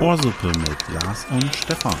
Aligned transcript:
Ohrsuppe 0.00 0.48
mit 0.48 1.02
Lars 1.02 1.26
und 1.30 1.54
Stefan. 1.54 1.94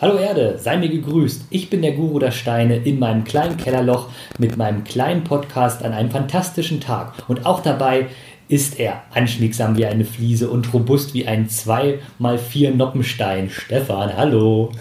Hallo 0.00 0.16
Erde, 0.16 0.58
sei 0.58 0.76
mir 0.76 0.88
gegrüßt. 0.88 1.46
Ich 1.50 1.70
bin 1.70 1.82
der 1.82 1.92
Guru 1.92 2.18
der 2.18 2.30
Steine 2.30 2.76
in 2.76 2.98
meinem 2.98 3.24
kleinen 3.24 3.56
Kellerloch 3.56 4.08
mit 4.38 4.56
meinem 4.56 4.84
kleinen 4.84 5.24
Podcast 5.24 5.84
an 5.84 5.92
einem 5.92 6.10
fantastischen 6.10 6.80
Tag. 6.80 7.12
Und 7.28 7.44
auch 7.44 7.60
dabei 7.60 8.06
ist 8.48 8.80
er 8.80 9.02
anschmiegsam 9.12 9.76
wie 9.76 9.86
eine 9.86 10.04
Fliese 10.04 10.48
und 10.48 10.72
robust 10.72 11.12
wie 11.14 11.26
ein 11.26 11.48
2x4 11.48 12.74
Noppenstein. 12.74 13.50
Stefan, 13.50 14.16
hallo. 14.16 14.72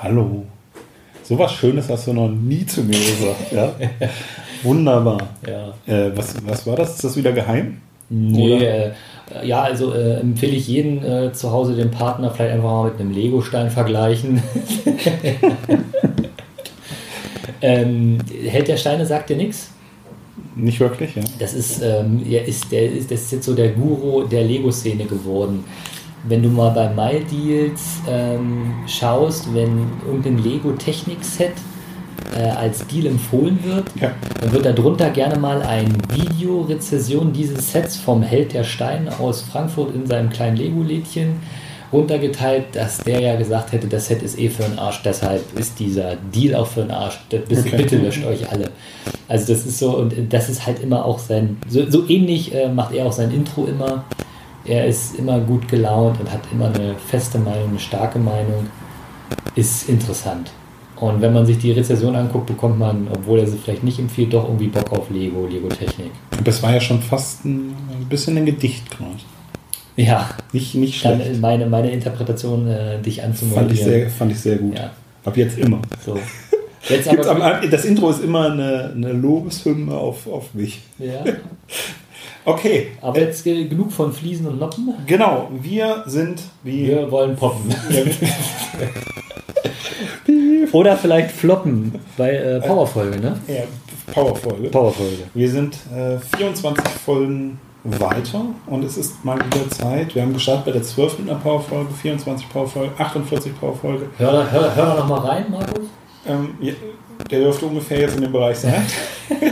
Hallo. 0.00 0.44
So 1.22 1.38
was 1.38 1.52
Schönes 1.52 1.88
hast 1.88 2.06
du 2.06 2.14
noch 2.14 2.28
nie 2.28 2.64
zu 2.66 2.82
mir 2.82 2.98
gesagt. 2.98 3.52
Ja? 3.52 3.72
Wunderbar. 4.62 5.18
Ja. 5.46 5.74
Äh, 5.86 6.16
was, 6.16 6.34
was 6.46 6.66
war 6.66 6.76
das? 6.76 6.94
Ist 6.94 7.04
das 7.04 7.16
wieder 7.16 7.32
geheim? 7.32 7.80
Nee, 8.08 8.64
äh, 8.64 8.92
ja, 9.42 9.62
also 9.62 9.94
äh, 9.94 10.20
empfehle 10.20 10.52
ich 10.52 10.68
jeden 10.68 11.02
äh, 11.04 11.32
zu 11.32 11.50
Hause 11.50 11.74
den 11.74 11.90
Partner 11.90 12.30
vielleicht 12.30 12.54
einfach 12.54 12.70
mal 12.70 12.90
mit 12.90 13.00
einem 13.00 13.12
Legostein 13.12 13.70
vergleichen. 13.70 14.42
ähm, 17.62 18.18
Held 18.46 18.68
der 18.68 18.76
Steine 18.76 19.06
sagt 19.06 19.30
dir 19.30 19.36
nichts? 19.36 19.73
Nicht 20.56 20.78
wirklich, 20.80 21.16
ja. 21.16 21.22
Das 21.38 21.52
ist, 21.54 21.82
ähm, 21.82 22.22
er 22.28 22.44
ist, 22.46 22.70
der 22.70 22.90
ist, 22.92 23.10
das 23.10 23.22
ist 23.22 23.32
jetzt 23.32 23.46
so 23.46 23.54
der 23.54 23.70
Guru 23.70 24.22
der 24.24 24.44
Lego-Szene 24.44 25.04
geworden. 25.04 25.64
Wenn 26.26 26.42
du 26.42 26.48
mal 26.48 26.70
bei 26.70 26.88
MyDeals 26.88 27.80
ähm, 28.08 28.72
schaust, 28.86 29.52
wenn 29.54 29.86
irgendein 30.06 30.38
Lego-Technik-Set 30.38 31.52
äh, 32.38 32.42
als 32.48 32.86
Deal 32.86 33.06
empfohlen 33.06 33.58
wird, 33.62 33.84
Ja. 34.00 34.12
dann 34.40 34.52
wird 34.52 34.64
darunter 34.64 35.10
gerne 35.10 35.36
mal 35.38 35.60
ein 35.62 35.92
Video-Rezession 36.12 37.32
dieses 37.32 37.72
Sets 37.72 37.96
vom 37.96 38.22
Held 38.22 38.52
der 38.54 38.64
Steine 38.64 39.18
aus 39.18 39.42
Frankfurt 39.42 39.94
in 39.94 40.06
seinem 40.06 40.30
kleinen 40.30 40.56
Lego-Lädchen 40.56 41.40
runtergeteilt, 41.92 42.64
dass 42.72 42.98
der 42.98 43.20
ja 43.20 43.36
gesagt 43.36 43.72
hätte, 43.72 43.86
das 43.86 44.06
Set 44.06 44.22
ist 44.22 44.38
eh 44.38 44.48
für 44.48 44.62
den 44.64 44.78
Arsch, 44.78 45.02
deshalb 45.04 45.42
ist 45.58 45.78
dieser 45.78 46.16
Deal 46.34 46.54
auch 46.56 46.66
für 46.66 46.80
den 46.82 46.90
Arsch. 46.90 47.20
Bitte, 47.28 47.58
Okay. 47.60 47.76
bitte 47.76 47.96
löscht 47.98 48.24
euch 48.24 48.50
alle. 48.50 48.70
Also 49.28 49.52
das 49.52 49.64
ist 49.66 49.78
so, 49.78 49.96
und 49.96 50.14
das 50.32 50.48
ist 50.48 50.66
halt 50.66 50.80
immer 50.82 51.04
auch 51.04 51.18
sein, 51.18 51.56
so, 51.68 51.88
so 51.90 52.06
ähnlich 52.08 52.54
äh, 52.54 52.68
macht 52.68 52.94
er 52.94 53.06
auch 53.06 53.12
sein 53.12 53.30
Intro 53.32 53.64
immer. 53.66 54.04
Er 54.66 54.86
ist 54.86 55.16
immer 55.18 55.40
gut 55.40 55.68
gelaunt 55.68 56.18
und 56.20 56.30
hat 56.30 56.40
immer 56.52 56.66
eine 56.66 56.94
feste 57.08 57.38
Meinung, 57.38 57.70
eine 57.70 57.78
starke 57.78 58.18
Meinung. 58.18 58.66
Ist 59.54 59.88
interessant. 59.88 60.50
Und 60.96 61.20
wenn 61.20 61.32
man 61.32 61.44
sich 61.44 61.58
die 61.58 61.72
Rezession 61.72 62.14
anguckt, 62.16 62.46
bekommt 62.46 62.78
man, 62.78 63.08
obwohl 63.12 63.40
er 63.40 63.46
sie 63.46 63.58
vielleicht 63.58 63.84
nicht 63.84 63.98
empfiehlt, 63.98 64.32
doch 64.32 64.44
irgendwie 64.44 64.68
Bock 64.68 64.90
auf 64.92 65.10
Lego, 65.10 65.46
Lego-Technik. 65.46 66.10
Das 66.44 66.62
war 66.62 66.72
ja 66.72 66.80
schon 66.80 67.00
fast 67.02 67.44
ein, 67.44 67.74
ein 67.90 68.06
bisschen 68.08 68.36
ein 68.36 68.46
Gedicht 68.46 68.90
gerade. 68.90 69.10
Ja, 69.96 70.30
Nicht, 70.52 70.74
nicht 70.74 71.04
dann 71.04 71.20
schlecht. 71.20 71.40
meine, 71.40 71.66
meine 71.66 71.90
Interpretation, 71.90 72.66
äh, 72.68 73.00
dich 73.00 73.20
Fand 73.20 73.34
ich, 73.34 73.42
anzumoderieren. 73.42 73.76
sehr, 73.90 74.10
fand 74.10 74.32
ich 74.32 74.40
sehr 74.40 74.56
gut. 74.56 74.76
Ja. 74.76 74.90
Ab 75.24 75.36
jetzt 75.36 75.58
immer. 75.58 75.80
So. 76.04 76.18
Jetzt 76.88 77.08
Gibt's 77.08 77.26
aber. 77.26 77.60
am, 77.62 77.70
das 77.70 77.84
Intro 77.84 78.10
ist 78.10 78.22
immer 78.22 78.50
eine, 78.52 78.92
eine 78.94 79.12
Lobeshymne 79.12 79.94
auf, 79.96 80.26
auf 80.26 80.54
mich. 80.54 80.80
ja, 80.98 81.24
Okay, 82.46 82.88
aber 83.00 83.20
jetzt 83.20 83.42
genug 83.42 83.90
von 83.90 84.12
Fliesen 84.12 84.46
und 84.46 84.60
Noppen. 84.60 84.92
genau. 85.06 85.48
Wir 85.62 86.04
sind 86.06 86.42
wie. 86.62 86.88
Wir 86.88 87.10
wollen 87.10 87.36
poppen. 87.36 87.74
Oder 90.72 90.96
vielleicht 90.96 91.30
floppen 91.30 91.94
bei 92.16 92.32
äh, 92.34 92.60
Powerfolge, 92.60 93.18
ne? 93.18 93.38
Ja, 93.46 93.62
Powerfolge. 94.12 94.68
Powerfolge. 94.68 95.22
Wir 95.32 95.50
sind 95.50 95.76
äh, 95.94 96.18
24 96.36 96.84
Folgen 97.04 97.58
weiter 97.84 98.42
und 98.66 98.84
es 98.84 98.96
ist 98.96 99.24
mal 99.24 99.36
wieder 99.38 99.68
Zeit. 99.70 100.14
Wir 100.14 100.22
haben 100.22 100.32
gestartet 100.34 100.64
bei 100.66 100.72
der 100.72 100.82
12. 100.82 101.20
in 101.20 101.26
der 101.26 101.34
Powerfolge, 101.34 101.92
24 101.92 102.48
Powerfolge, 102.48 102.92
48 102.98 103.58
Powerfolge. 103.58 104.06
Hör, 104.18 104.50
hör, 104.50 104.74
hör 104.74 104.94
noch 104.96 105.08
mal 105.08 105.20
rein, 105.20 105.44
Markus. 105.50 105.86
Ähm, 106.26 106.54
der 107.30 107.40
dürfte 107.40 107.66
ungefähr 107.66 108.00
jetzt 108.00 108.16
in 108.16 108.22
dem 108.22 108.32
Bereich 108.32 108.58
sein. 108.58 108.84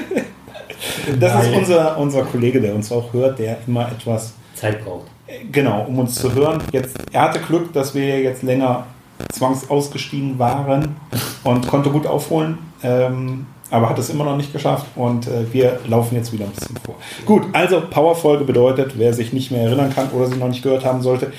Das 1.19 1.45
ist 1.45 1.51
Nein. 1.51 1.59
unser, 1.61 1.99
unser 1.99 2.23
Kollege, 2.23 2.61
der 2.61 2.75
uns 2.75 2.91
auch 2.93 3.13
hört, 3.13 3.39
der 3.39 3.59
immer 3.67 3.91
etwas, 3.91 4.35
Zeit 4.55 4.85
braucht. 4.85 5.07
äh, 5.27 5.45
genau, 5.51 5.85
um 5.89 5.99
uns 5.99 6.15
zu 6.15 6.33
hören. 6.35 6.63
Jetzt, 6.73 6.97
er 7.13 7.23
hatte 7.23 7.41
Glück, 7.41 7.73
dass 7.73 7.95
wir 7.95 8.21
jetzt 8.21 8.43
länger 8.43 8.87
zwangsausgestiegen 9.33 10.39
waren 10.39 10.97
und 11.45 11.67
konnte 11.69 11.91
gut 11.91 12.07
aufholen, 12.07 12.59
ähm, 12.83 13.47
aber 13.71 13.89
hat 13.89 13.99
es 13.99 14.11
immer 14.11 14.25
noch 14.25 14.37
nicht 14.37 14.53
geschafft 14.53 14.87
und 14.97 15.27
äh, 15.27 15.53
wir 15.53 15.81
laufen 15.87 16.17
jetzt 16.17 16.33
wieder 16.33 16.45
ein 16.45 16.51
bisschen 16.51 16.77
vor. 16.85 16.97
Gut, 17.25 17.43
also 17.53 17.81
Powerfolge 17.89 18.45
bedeutet, 18.45 18.93
wer 18.97 19.15
sich 19.15 19.33
nicht 19.33 19.51
mehr 19.51 19.63
erinnern 19.63 19.93
kann 19.95 20.11
oder 20.11 20.27
sie 20.27 20.37
noch 20.37 20.49
nicht 20.49 20.63
gehört 20.63 20.85
haben 20.85 21.03
sollte, 21.03 21.33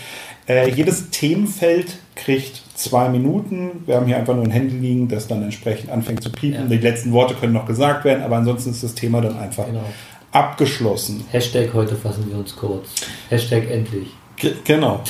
äh, 0.48 0.70
jedes 0.70 1.10
Themenfeld 1.10 1.98
kriegt 2.16 2.63
zwei 2.76 3.10
Minuten. 3.10 3.84
Wir 3.86 3.96
haben 3.96 4.06
hier 4.08 4.18
einfach 4.18 4.36
nur 4.36 4.44
ein 4.44 4.52
Handy 4.52 4.76
liegen, 4.78 5.08
das 5.08 5.28
dann 5.28 5.44
entsprechend 5.44 5.90
anfängt 5.92 6.24
zu 6.24 6.32
piepen. 6.32 6.62
Ja. 6.64 6.68
Die 6.68 6.78
letzten 6.78 7.12
Worte 7.12 7.36
können 7.36 7.54
noch 7.54 7.66
gesagt 7.66 8.06
werden, 8.06 8.24
aber 8.24 8.38
ansonsten 8.38 8.72
ist 8.72 8.84
das 8.84 8.96
Thema 8.96 9.22
dann 9.22 9.38
einfach 9.38 9.66
Genau. 9.66 9.84
abgeschlossen. 10.32 11.24
Hashtag 11.32 11.74
heute 11.74 11.96
fassen 11.96 12.30
wir 12.30 12.38
uns 12.38 12.56
kurz. 12.56 12.88
Hashtag 13.30 13.70
endlich. 13.70 14.08
Ge 14.38 14.54
genau. 14.64 15.02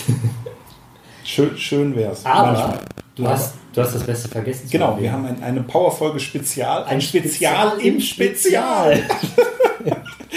schön, 1.24 1.58
schön 1.58 1.96
wär's. 1.96 2.26
Aber 2.26 2.52
Manchmal. 2.52 2.80
du 3.16 3.28
hast, 3.28 3.56
du 3.74 3.82
hast 3.82 3.96
das 3.96 4.04
Beste 4.04 4.28
vergessen. 4.30 4.68
Genau, 4.70 4.98
wir 5.00 5.12
haben 5.12 5.26
ein, 5.26 5.42
eine 5.42 5.62
Powerfolge 5.62 6.20
Spezial. 6.20 6.84
Ein, 6.84 6.96
Ein 6.96 7.02
Spezial, 7.02 7.70
Spezial 7.72 7.80
im 7.80 7.96
im 7.96 8.02
Spezial. 8.02 9.00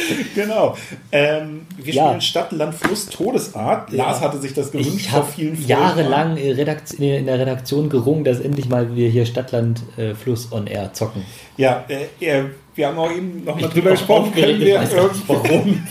genau. 0.35 0.77
Ähm, 1.13 1.67
wir 1.77 1.95
Ja. 1.95 2.07
spielen 2.07 2.21
Stadt, 2.21 2.53
Land, 2.53 2.75
Fluss, 2.75 3.07
Todesart. 3.07 3.91
Ja. 3.93 4.05
Lars 4.05 4.21
hatte 4.21 4.39
sich 4.39 4.55
das 4.55 4.71
gewünscht 4.73 4.95
Ich 4.97 5.09
vor 5.11 5.25
vielen 5.25 5.57
Folgen. 5.57 5.69
jahrelang 5.69 6.37
in 6.37 7.27
der 7.27 7.39
Redaktion 7.39 7.89
gerungen, 7.89 8.25
dass 8.25 8.41
endlich 8.41 8.69
mal 8.69 8.95
wir 8.95 9.09
hier 9.09 9.27
Stadtland 9.27 9.83
äh, 9.97 10.15
Fluss 10.15 10.53
on 10.53 10.67
Air 10.67 10.93
zocken. 10.93 11.23
Ja, 11.57 11.85
äh, 11.89 12.25
äh, 12.25 12.45
wir 12.77 12.89
haben 12.89 12.99
auch 12.99 13.11
eben 13.11 13.43
noch 13.45 13.55
mal 13.55 13.61
Ich 13.61 13.67
bin 13.69 13.71
drüber 13.71 13.91
gesprochen. 13.93 14.33
Können 14.35 14.61
wir, 14.61 14.81
warum. 15.27 15.87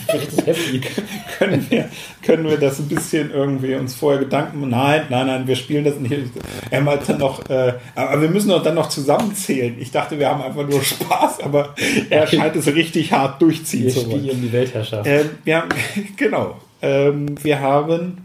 Können, 1.38 1.66
wir, 1.68 1.88
können 2.22 2.44
wir 2.44 2.58
das 2.58 2.78
ein 2.78 2.86
bisschen 2.86 3.32
irgendwie 3.32 3.74
uns 3.74 3.94
vorher 3.94 4.20
Gedanken 4.20 4.60
machen? 4.60 4.70
Nein, 4.70 5.02
nein, 5.10 5.26
nein, 5.26 5.46
wir 5.48 5.56
spielen 5.56 5.84
das 5.84 5.96
nicht. 5.98 6.30
Er 6.70 6.80
meinte 6.80 7.14
noch, 7.14 7.48
äh, 7.50 7.74
aber 7.96 8.22
wir 8.22 8.30
müssen 8.30 8.50
doch 8.50 8.62
dann 8.62 8.76
noch 8.76 8.88
zusammenzählen. 8.88 9.76
Ich 9.80 9.90
dachte, 9.90 10.18
wir 10.18 10.28
haben 10.28 10.42
einfach 10.42 10.66
nur 10.66 10.80
Spaß, 10.80 11.40
aber 11.40 11.74
er 12.08 12.26
scheint 12.28 12.54
es 12.54 12.66
richtig 12.68 13.12
hart 13.12 13.42
durchziehen 13.42 13.86
Wir 13.86 13.92
zu 13.92 14.08
wollen. 14.08 14.20
spielen 14.20 14.42
die 14.42 14.52
Weltherrschaft. 14.52 15.08
Ähm, 15.08 15.30
wir 15.44 15.56
haben, 15.56 15.68
genau. 16.16 16.56
Ähm, 16.82 17.34
wir 17.42 17.58
haben 17.60 18.18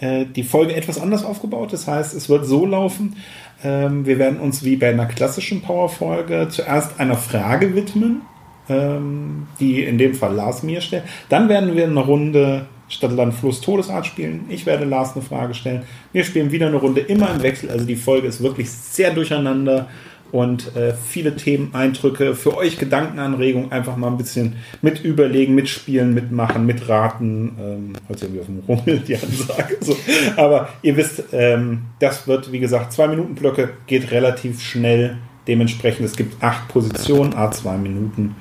äh, 0.00 0.26
die 0.26 0.42
Folge 0.42 0.76
etwas 0.76 1.00
anders 1.00 1.24
aufgebaut. 1.24 1.72
Das 1.72 1.86
heißt, 1.86 2.14
es 2.14 2.28
wird 2.28 2.44
so 2.44 2.66
laufen. 2.66 3.16
Ähm, 3.62 4.06
wir 4.06 4.18
werden 4.18 4.40
uns 4.40 4.64
wie 4.64 4.76
bei 4.76 4.90
einer 4.90 5.06
klassischen 5.06 5.62
Power-Folge 5.62 6.48
zuerst 6.50 7.00
einer 7.00 7.16
Frage 7.16 7.74
widmen, 7.74 8.22
ähm, 8.68 9.46
die 9.58 9.82
in 9.82 9.98
dem 9.98 10.14
Fall 10.14 10.34
Lars 10.34 10.62
mir 10.62 10.80
stellt. 10.80 11.04
Dann 11.28 11.48
werden 11.48 11.74
wir 11.76 11.84
eine 11.84 12.00
Runde 12.00 12.66
Stadt, 12.88 13.12
Land, 13.12 13.34
Fluss, 13.34 13.60
Todesart 13.60 14.06
spielen. 14.06 14.46
Ich 14.48 14.64
werde 14.64 14.84
Lars 14.84 15.14
eine 15.14 15.22
Frage 15.22 15.54
stellen. 15.54 15.82
Wir 16.12 16.24
spielen 16.24 16.52
wieder 16.52 16.68
eine 16.68 16.76
Runde 16.76 17.02
immer 17.02 17.30
im 17.34 17.42
Wechsel. 17.42 17.70
Also 17.70 17.84
die 17.84 17.96
Folge 17.96 18.26
ist 18.26 18.42
wirklich 18.42 18.70
sehr 18.70 19.12
durcheinander 19.12 19.88
und 20.30 20.76
äh, 20.76 20.94
viele 20.94 21.36
Themen, 21.36 21.74
Eindrücke, 21.74 22.34
für 22.34 22.56
euch 22.56 22.78
Gedankenanregungen, 22.78 23.72
einfach 23.72 23.96
mal 23.96 24.08
ein 24.08 24.18
bisschen 24.18 24.56
mit 24.82 25.02
überlegen, 25.02 25.54
mitspielen, 25.54 26.12
mitmachen, 26.12 26.66
mitraten. 26.66 27.56
Ähm, 27.58 27.92
heute 28.08 28.26
irgendwie 28.26 28.40
auf 28.40 28.46
dem 28.46 28.62
Rummel 28.68 28.98
die 29.08 29.16
Ansage. 29.16 29.78
So. 29.80 29.96
Aber 30.36 30.68
ihr 30.82 30.96
wisst, 30.96 31.24
ähm, 31.32 31.82
das 31.98 32.26
wird, 32.26 32.52
wie 32.52 32.60
gesagt, 32.60 32.92
zwei 32.92 33.08
Minuten 33.08 33.34
Blöcke, 33.34 33.70
geht 33.86 34.10
relativ 34.10 34.60
schnell. 34.60 35.16
Dementsprechend, 35.46 36.04
es 36.04 36.16
gibt 36.16 36.42
acht 36.42 36.68
Positionen, 36.68 37.34
a 37.34 37.50
zwei 37.50 37.78
Minuten. 37.78 38.36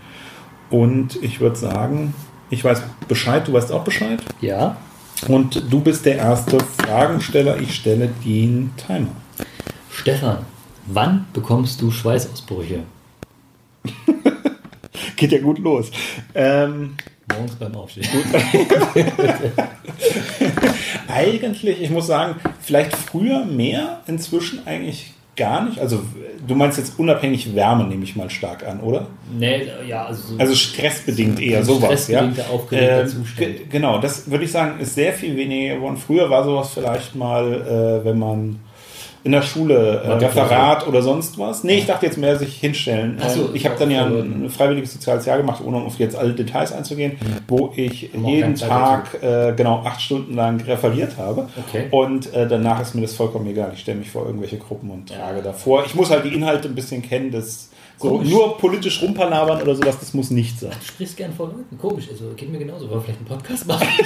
Und 0.69 1.23
ich 1.23 1.39
würde 1.39 1.55
sagen, 1.55 2.13
ich 2.49 2.63
weiß 2.63 2.81
Bescheid, 3.07 3.47
du 3.47 3.53
weißt 3.53 3.71
auch 3.71 3.85
Bescheid. 3.85 4.21
Ja, 4.41 4.77
Und 5.27 5.71
du 5.71 5.79
bist 5.79 6.05
der 6.05 6.17
erste 6.17 6.59
Fragensteller. 6.59 7.59
Ich 7.59 7.75
stelle 7.75 8.09
den 8.25 8.71
Timer. 8.75 9.15
Stefan, 9.89 10.45
wann 10.87 11.25
bekommst 11.33 11.81
du 11.81 11.91
Schweißausbrüche? 11.91 12.81
Geht 15.15 15.31
ja 15.31 15.39
gut 15.41 15.59
los. 15.59 15.91
Ähm, 16.35 16.95
Morgens 17.31 17.55
beim 17.55 17.75
Aufstehen. 17.75 18.07
eigentlich, 21.07 21.81
ich 21.81 21.89
muss 21.89 22.07
sagen, 22.07 22.35
vielleicht 22.61 22.95
früher 22.95 23.45
mehr, 23.45 24.01
inzwischen 24.07 24.65
eigentlich 24.65 25.13
gar 25.35 25.65
nicht. 25.65 25.79
Also 25.79 26.01
du 26.47 26.55
meinst 26.55 26.77
jetzt 26.77 26.97
unabhängig 26.97 27.53
Wärme, 27.53 27.83
nehme 27.83 28.03
ich 28.03 28.15
mal 28.15 28.29
stark 28.29 28.65
an, 28.67 28.79
oder? 28.79 29.07
Nee, 29.37 29.67
ja, 29.87 30.05
also, 30.05 30.35
Also 30.37 30.55
stressbedingt 30.55 31.39
eher 31.39 31.59
Ein 31.59 31.65
sowas, 31.65 32.07
ja. 32.07 32.19
stressbedingter, 32.19 32.49
aufgeregter 32.49 33.01
Ähm, 33.01 33.07
Zustand. 33.07 33.37
ge- 33.37 33.61
Genau, 33.69 33.99
das 33.99 34.29
würde 34.31 34.45
ich 34.45 34.51
sagen, 34.51 34.79
ist 34.79 34.95
sehr 34.95 35.13
viel 35.13 35.35
weniger 35.35 35.75
geworden. 35.75 35.97
Früher 35.97 36.29
war 36.29 36.43
sowas 36.43 36.71
vielleicht 36.73 37.15
mal, 37.15 37.99
äh, 38.01 38.05
wenn 38.05 38.17
man 38.17 38.59
in 39.27 39.33
der 39.33 39.41
Schule 39.41 40.01
äh, 40.05 40.11
Referat 40.13 40.87
oder 40.87 41.01
sonst 41.01 41.37
was. 41.37 41.63
Nee, 41.65 41.79
ich 41.79 41.85
dachte 41.85 42.05
jetzt 42.05 42.17
mehr 42.17 42.37
sich 42.39 42.55
hinstellen. 42.55 43.19
So, 43.35 43.41
Ähm, 43.41 43.49
ich 43.55 43.65
habe 43.65 43.75
dann 43.77 43.91
ja 43.91 44.05
ein, 44.05 44.49
freiwilliges 44.49 44.93
soziales 44.93 45.25
Jahr 45.25 45.35
gemacht, 45.37 45.61
ohne 45.63 45.77
auf 45.77 45.99
jetzt 45.99 46.15
alle 46.15 46.31
Details 46.33 46.71
einzugehen, 46.71 47.17
wo 47.49 47.73
ich 47.75 48.09
jeden 48.13 48.55
Tag 48.55 49.21
äh, 49.21 49.51
genau 49.53 49.81
acht 49.83 50.01
Stunden 50.01 50.33
lang 50.35 50.61
referiert 50.61 51.17
habe. 51.17 51.49
Okay. 51.67 51.87
Und 51.91 52.33
äh, 52.33 52.47
danach 52.47 52.79
ist 52.81 52.95
mir 52.95 53.01
das 53.01 53.13
vollkommen 53.15 53.47
egal. 53.47 53.71
Ich 53.73 53.81
stelle 53.81 53.97
mich 53.99 54.09
vor 54.09 54.25
irgendwelche 54.25 54.57
Gruppen 54.57 54.89
und 54.91 55.09
Ja. 55.09 55.17
trage 55.17 55.41
davor. 55.41 55.83
Ich 55.85 55.93
muss 55.93 56.09
halt 56.09 56.23
die 56.23 56.33
Inhalte 56.33 56.69
ein 56.69 56.75
bisschen 56.75 57.01
kennen. 57.01 57.29
Das 57.31 57.69
so 57.99 58.09
Komisch. 58.09 58.29
nur 58.29 58.57
politisch 58.59 59.01
rumpalabern 59.01 59.61
oder 59.61 59.75
sowas, 59.75 59.99
das 59.99 60.13
muss 60.13 60.29
nicht 60.31 60.57
sein. 60.59 60.69
Du 60.79 60.85
sprichst 60.85 61.17
gern 61.17 61.33
vor 61.33 61.47
Leuten. 61.47 61.77
Komisch, 61.77 62.05
also 62.11 62.25
geht 62.35 62.49
mir 62.51 62.59
genauso. 62.59 62.89
Wollen 62.89 63.01
vielleicht 63.01 63.19
einen 63.19 63.27
Podcast 63.27 63.67
machen? 63.67 63.87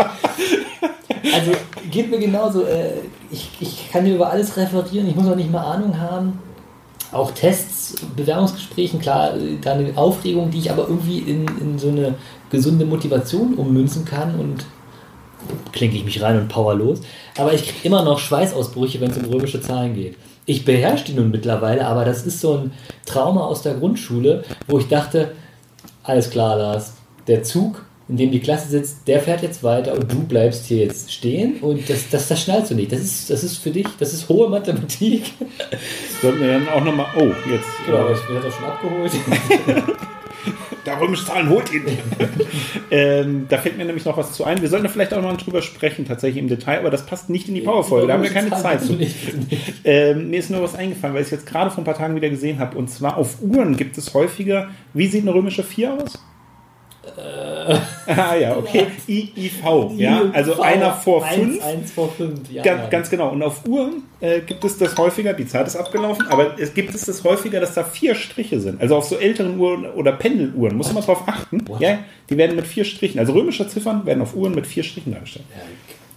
also 1.34 1.52
geht 1.90 2.10
mir 2.10 2.18
genauso. 2.18 2.64
Äh, 2.64 2.92
ich, 3.30 3.50
ich 3.60 3.90
kann 3.90 4.06
über 4.06 4.30
alles 4.30 4.56
referieren. 4.56 5.08
Ich 5.08 5.16
muss 5.16 5.28
auch 5.28 5.36
nicht 5.36 5.50
mal 5.50 5.62
Ahnung 5.62 5.98
haben. 5.98 6.38
Auch 7.12 7.32
Tests, 7.32 7.96
Bewerbungsgesprächen, 8.16 9.00
klar, 9.00 9.36
äh, 9.36 9.56
da 9.60 9.72
eine 9.72 9.96
Aufregung, 9.96 10.50
die 10.50 10.58
ich 10.58 10.70
aber 10.70 10.88
irgendwie 10.88 11.18
in, 11.18 11.46
in 11.60 11.78
so 11.78 11.88
eine 11.88 12.14
gesunde 12.50 12.84
Motivation 12.84 13.54
ummünzen 13.54 14.04
kann 14.04 14.38
und 14.38 14.64
klinke 15.72 15.96
ich 15.96 16.04
mich 16.04 16.22
rein 16.22 16.38
und 16.38 16.48
power 16.48 16.74
los. 16.74 17.00
Aber 17.36 17.52
ich 17.52 17.64
kriege 17.64 17.88
immer 17.88 18.02
noch 18.02 18.18
Schweißausbrüche, 18.18 19.00
wenn 19.00 19.10
es 19.10 19.18
um 19.18 19.24
römische 19.24 19.60
Zahlen 19.60 19.94
geht. 19.94 20.16
Ich 20.46 20.64
beherrsche 20.64 21.06
die 21.06 21.12
nun 21.14 21.30
mittlerweile, 21.30 21.86
aber 21.86 22.04
das 22.04 22.26
ist 22.26 22.40
so 22.40 22.58
ein 22.58 22.72
Trauma 23.06 23.42
aus 23.44 23.62
der 23.62 23.74
Grundschule, 23.74 24.44
wo 24.66 24.78
ich 24.78 24.88
dachte, 24.88 25.32
alles 26.02 26.30
klar, 26.30 26.56
Lars, 26.56 26.94
der 27.26 27.42
Zug, 27.42 27.84
in 28.10 28.16
dem 28.16 28.30
die 28.32 28.40
Klasse 28.40 28.68
sitzt, 28.68 29.06
der 29.06 29.20
fährt 29.20 29.40
jetzt 29.42 29.62
weiter 29.62 29.94
und 29.94 30.10
du 30.12 30.24
bleibst 30.24 30.66
hier 30.66 30.78
jetzt 30.78 31.12
stehen 31.12 31.60
und 31.60 31.88
das, 31.88 32.10
das, 32.10 32.26
das 32.26 32.42
schnallst 32.42 32.72
du 32.72 32.74
nicht. 32.74 32.90
Das 32.90 32.98
ist, 32.98 33.30
das 33.30 33.44
ist 33.44 33.58
für 33.58 33.70
dich, 33.70 33.86
das 34.00 34.12
ist 34.12 34.28
hohe 34.28 34.48
Mathematik. 34.48 35.32
Sollten 36.20 36.40
wir 36.40 36.48
dann 36.54 36.68
auch 36.68 36.84
nochmal. 36.84 37.06
Oh, 37.16 37.30
jetzt. 37.48 37.68
Genau, 37.86 38.08
äh, 38.08 38.14
ich 38.14 38.28
werde 38.28 38.48
auch 38.48 38.52
schon 38.52 38.64
abgeholt. 38.64 39.12
Der 40.86 40.98
römische 40.98 41.26
Zahlen 41.26 41.50
holt 41.50 41.72
ihn. 41.72 41.84
ähm, 42.90 43.46
da 43.48 43.58
fällt 43.58 43.76
mir 43.76 43.84
nämlich 43.84 44.06
noch 44.06 44.16
was 44.16 44.32
zu 44.32 44.44
ein. 44.44 44.60
Wir 44.60 44.68
sollten 44.68 44.86
da 44.86 44.90
vielleicht 44.90 45.12
auch 45.12 45.22
mal 45.22 45.36
drüber 45.36 45.60
sprechen, 45.60 46.06
tatsächlich 46.06 46.42
im 46.42 46.48
Detail, 46.48 46.78
aber 46.78 46.90
das 46.90 47.04
passt 47.04 47.28
nicht 47.28 47.48
in 47.48 47.54
die 47.54 47.60
Powerfolge. 47.60 48.06
Da 48.08 48.14
haben 48.14 48.22
wir 48.22 48.30
keine 48.30 48.50
Zeit 48.50 48.82
zu. 48.82 48.98
Ähm, 49.84 50.30
mir 50.30 50.38
ist 50.38 50.50
nur 50.50 50.62
was 50.62 50.74
eingefallen, 50.74 51.14
weil 51.14 51.20
ich 51.20 51.26
es 51.26 51.32
jetzt 51.32 51.46
gerade 51.46 51.70
vor 51.70 51.82
ein 51.82 51.84
paar 51.84 51.96
Tagen 51.96 52.16
wieder 52.16 52.30
gesehen 52.30 52.58
habe. 52.58 52.76
Und 52.76 52.88
zwar 52.88 53.18
auf 53.18 53.42
Uhren 53.42 53.76
gibt 53.76 53.98
es 53.98 54.14
häufiger. 54.14 54.70
Wie 54.94 55.06
sieht 55.06 55.22
eine 55.22 55.34
römische 55.34 55.62
4 55.62 55.94
aus? 56.02 56.18
ah 58.06 58.34
ja, 58.34 58.56
okay. 58.56 58.86
I, 59.08 59.32
IV, 59.36 59.62
ja. 59.96 60.30
Also 60.32 60.60
einer 60.60 60.92
vor 60.92 61.24
fünf. 61.24 61.62
1 61.64 61.92
vor 61.92 62.12
5, 62.12 62.50
ja. 62.50 62.62
Ganz, 62.62 62.90
ganz 62.90 63.10
genau. 63.10 63.30
Und 63.30 63.42
auf 63.42 63.66
Uhren 63.66 64.04
äh, 64.20 64.40
gibt 64.40 64.64
es 64.64 64.78
das 64.78 64.96
häufiger, 64.96 65.32
die 65.32 65.46
Zeit 65.46 65.66
ist 65.66 65.76
abgelaufen, 65.76 66.26
aber 66.28 66.58
es 66.58 66.74
gibt 66.74 66.94
es 66.94 67.04
das 67.04 67.22
häufiger, 67.24 67.60
dass 67.60 67.74
da 67.74 67.84
vier 67.84 68.14
Striche 68.14 68.60
sind. 68.60 68.80
Also 68.80 68.96
auf 68.96 69.04
so 69.04 69.16
älteren 69.16 69.58
Uhren 69.58 69.86
oder 69.86 70.12
Pendeluhren 70.12 70.76
muss 70.76 70.92
man 70.92 71.02
drauf 71.02 71.22
achten. 71.26 71.66
What? 71.68 71.80
Ja, 71.80 71.98
die 72.28 72.36
werden 72.36 72.56
mit 72.56 72.66
vier 72.66 72.84
Strichen. 72.84 73.18
Also 73.18 73.32
römische 73.32 73.66
Ziffern 73.68 74.06
werden 74.06 74.22
auf 74.22 74.34
Uhren 74.34 74.54
mit 74.54 74.66
vier 74.66 74.82
Strichen 74.82 75.12
dargestellt. 75.12 75.46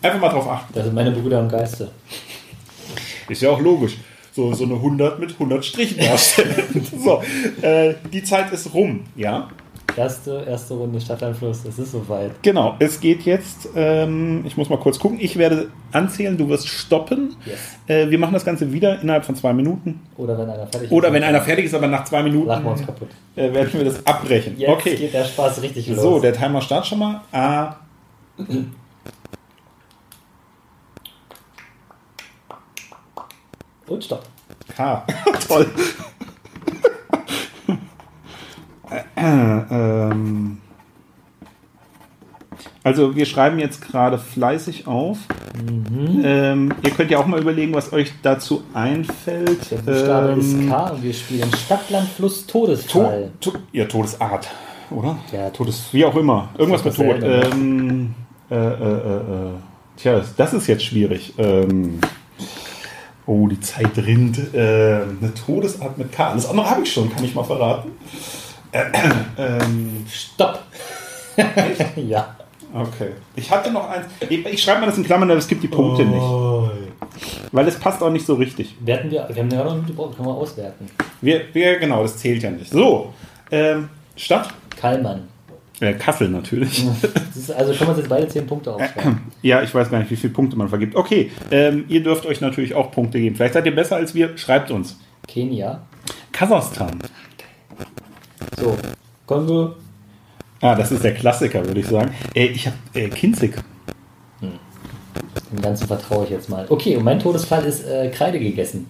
Einfach 0.01 0.19
mal 0.19 0.29
drauf 0.29 0.49
achten. 0.49 0.73
Das 0.73 0.85
sind 0.85 0.93
meine 0.93 1.11
Brüder 1.11 1.39
im 1.39 1.49
Geiste. 1.49 1.91
Ist 3.29 3.41
ja 3.41 3.49
auch 3.49 3.59
logisch. 3.59 3.97
So, 4.33 4.51
so 4.53 4.63
eine 4.63 4.73
100 4.73 5.19
mit 5.19 5.31
100 5.31 5.63
Strichen 5.63 5.99
darstellen. 5.99 6.87
so, 7.03 7.21
äh, 7.61 7.93
die 8.11 8.23
Zeit 8.23 8.51
ist 8.51 8.73
rum, 8.73 9.05
ja. 9.15 9.47
Erste, 9.95 10.43
erste 10.47 10.73
Runde 10.73 10.99
Stadteinfluss, 10.99 11.65
es 11.65 11.77
ist 11.77 11.91
soweit. 11.91 12.31
Genau, 12.41 12.75
es 12.79 12.99
geht 12.99 13.21
jetzt, 13.23 13.69
ähm, 13.75 14.43
ich 14.45 14.57
muss 14.57 14.69
mal 14.69 14.79
kurz 14.79 14.97
gucken, 14.97 15.19
ich 15.21 15.37
werde 15.37 15.69
anzählen, 15.91 16.37
du 16.37 16.49
wirst 16.49 16.67
stoppen. 16.67 17.35
Yes. 17.45 17.59
Äh, 17.87 18.09
wir 18.09 18.17
machen 18.17 18.33
das 18.33 18.43
Ganze 18.43 18.71
wieder 18.73 18.99
innerhalb 19.01 19.23
von 19.25 19.35
zwei 19.35 19.53
Minuten. 19.53 20.01
Oder 20.17 20.37
wenn 20.37 20.49
einer 20.49 20.65
fertig 20.67 20.83
ist. 20.83 20.91
Oder 20.91 21.13
wenn 21.13 21.23
einer 21.23 21.41
fertig 21.41 21.65
ist, 21.65 21.75
aber 21.75 21.87
nach 21.87 22.05
zwei 22.05 22.23
Minuten 22.23 22.47
Lachen 22.47 22.63
wir 22.63 22.71
uns 22.71 22.85
kaputt. 22.85 23.09
äh, 23.35 23.53
werden 23.53 23.73
wir 23.73 23.85
das 23.85 24.05
abbrechen. 24.05 24.57
Jetzt 24.57 24.69
okay. 24.69 24.95
geht 24.95 25.13
der 25.13 25.25
Spaß 25.25 25.61
richtig 25.61 25.87
los. 25.87 26.01
So, 26.01 26.19
der 26.19 26.33
Timer 26.33 26.61
startet 26.61 26.87
schon 26.87 26.99
mal. 26.99 27.21
A. 27.31 27.75
Und 33.87 34.03
stopp. 34.03 34.23
K. 34.75 35.05
Toll. 35.47 35.67
Ähm, 39.23 40.57
also 42.83 43.15
wir 43.15 43.25
schreiben 43.25 43.59
jetzt 43.59 43.81
gerade 43.81 44.17
fleißig 44.17 44.87
auf. 44.87 45.17
Ähm, 46.23 46.73
ihr 46.83 46.91
könnt 46.91 47.11
ja 47.11 47.19
auch 47.19 47.27
mal 47.27 47.39
überlegen, 47.39 47.73
was 47.73 47.93
euch 47.93 48.11
dazu 48.21 48.63
einfällt. 48.73 49.71
Der 49.71 49.77
Buchstabe 49.77 50.33
Ähm, 50.33 50.39
ist 50.39 50.69
K 50.69 50.89
und 50.89 51.03
wir 51.03 51.13
spielen 51.13 51.51
Stadt, 51.55 51.89
Land, 51.89 52.09
Fluss, 52.09 52.45
Todesfall. 52.45 53.31
To 53.39 53.51
to 53.51 53.57
ja, 53.71 53.85
Todesart, 53.85 54.49
oder? 54.91 55.17
Ja, 55.31 55.49
Todes, 55.49 55.85
wie 55.93 56.03
auch 56.03 56.15
immer. 56.15 56.49
Irgendwas 56.57 56.83
mit 56.83 56.95
Tod. 56.95 57.23
Ähm, 57.23 58.13
äh, 58.51 58.55
äh, 58.55 58.59
äh, 58.59 59.15
äh. 59.17 59.51
Tja, 59.95 60.21
das 60.35 60.53
ist 60.53 60.67
jetzt 60.67 60.83
schwierig. 60.83 61.33
Ähm, 61.37 61.99
oh, 63.25 63.47
die 63.47 63.61
Zeit 63.61 63.97
rinnt. 63.97 64.53
Äh, 64.53 65.03
eine 65.21 65.33
Todesart 65.33 65.97
mit 65.97 66.11
K. 66.11 66.33
Das 66.33 66.49
andere 66.49 66.69
habe 66.69 66.81
ich 66.81 66.91
schon, 66.91 67.09
kann 67.13 67.23
ich 67.23 67.33
mal 67.33 67.43
verraten. 67.43 67.91
Äh, 68.73 68.85
ähm, 69.37 70.05
Stopp. 70.11 70.63
ja. 71.95 72.35
okay. 72.73 73.09
Ich 73.35 73.49
hatte 73.49 73.71
noch 73.71 73.87
eins. 73.89 74.07
Ich, 74.29 74.61
schreibe 74.61 74.81
mal 74.81 74.85
das 74.87 74.97
in 74.97 75.03
Klammern, 75.03 75.29
aber 75.29 75.39
es 75.39 75.47
gibt 75.47 75.63
die 75.63 75.67
Punkte 75.67 76.03
nicht. 76.03 77.51
Weil 77.51 77.67
es 77.67 77.79
passt 77.79 78.01
auch 78.01 78.09
nicht 78.09 78.25
so 78.25 78.33
richtig. 78.33 78.75
Werten 78.81 79.11
wir, 79.11 79.29
wir 79.31 79.43
haben 79.43 79.51
ja 79.51 79.63
noch 79.63 79.85
gebraucht, 79.85 80.15
können 80.15 80.27
wir 80.27 80.33
auswerten. 80.33 80.89
Wir, 81.21 81.41
wir, 81.53 81.77
genau, 81.77 82.01
das 82.01 82.17
zählt 82.17 82.41
ja 82.41 82.49
nicht. 82.49 82.71
So, 82.71 83.13
ähm, 83.51 83.89
Stadt? 84.15 84.49
Kallmann. 84.75 85.27
Äh, 85.79 85.93
Kassel 85.93 86.29
natürlich. 86.29 86.85
Also 87.57 87.73
können 87.73 87.79
wir 87.79 87.89
uns 87.89 87.97
jetzt 87.97 88.09
beide 88.09 88.27
10 88.27 88.47
Punkte 88.47 88.73
aufschreiben. 88.73 89.21
Ja, 89.41 89.61
ich 89.61 89.73
weiß 89.73 89.91
gar 89.91 89.99
nicht, 89.99 90.09
wie 90.09 90.15
viele 90.15 90.33
Punkte 90.33 90.55
man 90.55 90.69
vergibt. 90.69 90.95
Okay, 90.95 91.31
ähm, 91.51 91.85
ihr 91.89 92.01
dürft 92.01 92.25
euch 92.25 92.41
natürlich 92.41 92.73
auch 92.73 92.91
Punkte 92.91 93.19
geben. 93.19 93.35
Vielleicht 93.35 93.53
seid 93.53 93.65
ihr 93.65 93.75
besser 93.75 93.97
als 93.97 94.15
wir. 94.15 94.37
Schreibt 94.37 94.71
uns. 94.71 94.99
Kenia. 95.27 95.81
Kasachstan. 96.31 96.99
So. 98.59 98.77
Kongo. 99.25 99.75
Ah, 100.61 100.75
das 100.75 100.91
ist 100.91 101.03
der 101.03 101.13
Klassiker, 101.13 101.65
würde 101.65 101.79
ich 101.79 101.87
sagen. 101.87 102.13
Äh, 102.33 102.45
ich 102.45 102.67
habe 102.67 102.77
äh, 102.93 103.09
Kinzig. 103.09 103.55
Dem 104.41 105.61
Ganzen 105.61 105.87
vertraue 105.87 106.25
ich 106.25 106.31
jetzt 106.31 106.49
mal. 106.49 106.65
Okay, 106.69 106.95
und 106.95 107.03
mein 107.03 107.19
Todesfall 107.19 107.63
ist 107.65 107.85
äh, 107.85 108.09
Kreide 108.09 108.39
gegessen. 108.39 108.87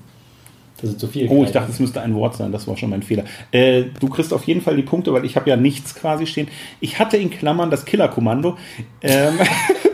Das 0.80 0.92
ist 0.92 1.00
zu 1.00 1.08
viel. 1.08 1.28
Oh, 1.30 1.38
ich 1.38 1.46
Kreide. 1.46 1.52
dachte, 1.54 1.72
es 1.72 1.80
müsste 1.80 2.02
ein 2.02 2.14
Wort 2.16 2.36
sein. 2.36 2.52
Das 2.52 2.68
war 2.68 2.78
schon 2.78 2.90
mein 2.90 3.04
Fehler. 3.04 3.24
Äh, 3.52 3.86
du 4.00 4.08
kriegst 4.10 4.34
auf 4.34 4.44
jeden 4.46 4.62
Fall 4.62 4.76
die 4.76 4.84
Punkte, 4.84 5.14
weil 5.14 5.26
ich 5.26 5.36
habe 5.36 5.50
ja 5.50 5.56
nichts 5.56 5.96
quasi 5.96 6.26
stehen. 6.26 6.48
Ich 6.80 7.00
hatte 7.00 7.18
in 7.18 7.30
Klammern 7.30 7.70
das 7.70 7.86
Killerkommando. 7.86 8.58
Ähm, 9.02 9.40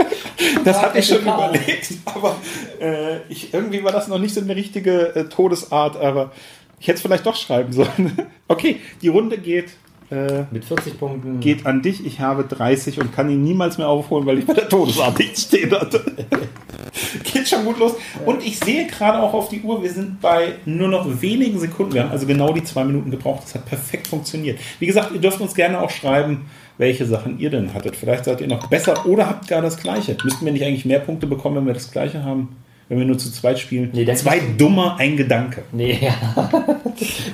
das 0.65 0.81
hatte 0.81 0.99
ich 0.99 1.07
schon 1.07 1.21
überlegt, 1.21 1.93
aber 2.05 2.35
äh, 2.79 3.17
ich, 3.29 3.53
irgendwie 3.53 3.83
war 3.83 3.91
das 3.91 4.07
noch 4.07 4.19
nicht 4.19 4.33
so 4.33 4.41
eine 4.41 4.55
richtige 4.55 5.15
äh, 5.15 5.25
Todesart, 5.25 5.97
aber 5.97 6.31
ich 6.79 6.87
hätte 6.87 6.97
es 6.97 7.01
vielleicht 7.01 7.25
doch 7.25 7.35
schreiben 7.35 7.71
sollen. 7.73 8.17
okay, 8.47 8.77
die 9.01 9.07
Runde 9.07 9.37
geht 9.37 9.69
äh, 10.11 10.43
Mit 10.51 10.65
40 10.65 10.97
Punkten. 10.97 11.39
geht 11.39 11.65
an 11.65 11.81
dich. 11.81 12.05
Ich 12.05 12.19
habe 12.19 12.43
30 12.43 12.99
und 12.99 13.13
kann 13.13 13.29
ihn 13.29 13.43
niemals 13.43 13.77
mehr 13.77 13.87
aufholen, 13.87 14.25
weil 14.25 14.39
ich 14.39 14.45
bei 14.45 14.53
der 14.53 14.67
Todesart 14.67 15.19
nichts 15.19 15.43
stehen 15.43 15.71
hatte. 15.71 16.03
geht 17.33 17.47
schon 17.47 17.65
gut 17.65 17.77
los. 17.77 17.95
Und 18.25 18.43
ich 18.43 18.59
sehe 18.59 18.87
gerade 18.87 19.19
auch 19.21 19.33
auf 19.33 19.49
die 19.49 19.61
Uhr, 19.61 19.83
wir 19.83 19.91
sind 19.91 20.19
bei 20.19 20.53
nur 20.65 20.87
noch 20.87 21.21
wenigen 21.21 21.59
Sekunden. 21.59 21.93
Wir 21.93 22.03
haben 22.03 22.11
also 22.11 22.25
genau 22.25 22.53
die 22.53 22.63
zwei 22.63 22.83
Minuten 22.83 23.11
gebraucht. 23.11 23.43
Das 23.43 23.55
hat 23.55 23.65
perfekt 23.65 24.07
funktioniert. 24.07 24.59
Wie 24.79 24.87
gesagt, 24.87 25.11
ihr 25.13 25.21
dürft 25.21 25.41
uns 25.41 25.53
gerne 25.53 25.79
auch 25.79 25.91
schreiben, 25.91 26.45
welche 26.77 27.05
Sachen 27.05 27.39
ihr 27.39 27.49
denn 27.49 27.73
hattet. 27.73 27.95
Vielleicht 27.95 28.25
seid 28.25 28.41
ihr 28.41 28.47
noch 28.47 28.67
besser 28.67 29.05
oder 29.05 29.27
habt 29.27 29.47
gar 29.47 29.61
das 29.61 29.77
Gleiche. 29.77 30.17
Müssten 30.23 30.45
wir 30.45 30.53
nicht 30.53 30.63
eigentlich 30.63 30.85
mehr 30.85 30.99
Punkte 30.99 31.27
bekommen, 31.27 31.57
wenn 31.57 31.67
wir 31.67 31.73
das 31.73 31.91
Gleiche 31.91 32.23
haben? 32.23 32.55
Wenn 32.89 32.97
wir 32.97 33.05
nur 33.05 33.19
zu 33.19 33.31
zweit 33.31 33.59
spielen? 33.59 33.91
Nee, 33.93 34.03
Zwei 34.15 34.39
Dummer, 34.57 34.97
ein 34.97 35.15
Gedanke. 35.15 35.63
Nee, 35.71 35.99
ja. 36.01 36.49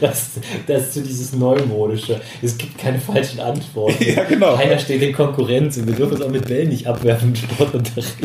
Das, 0.02 0.32
das 0.68 0.84
ist 0.84 0.94
so 0.94 1.02
dieses 1.02 1.34
Neumodische. 1.34 2.20
Es 2.42 2.58
gibt 2.58 2.78
keine 2.78 3.00
falschen 3.00 3.40
Antworten. 3.40 4.04
Ja, 4.16 4.26
genau. 4.26 4.56
Keiner 4.56 4.78
steht 4.78 5.02
in 5.02 5.14
Konkurrenz 5.14 5.78
und 5.78 5.88
wir 5.88 5.96
dürfen 5.96 6.16
es 6.16 6.22
auch 6.22 6.30
mit 6.30 6.48
Bällen 6.48 6.70
nicht 6.70 6.86
abwerfen 6.86 7.30
im 7.30 7.36
Sportunterricht. 7.36 8.16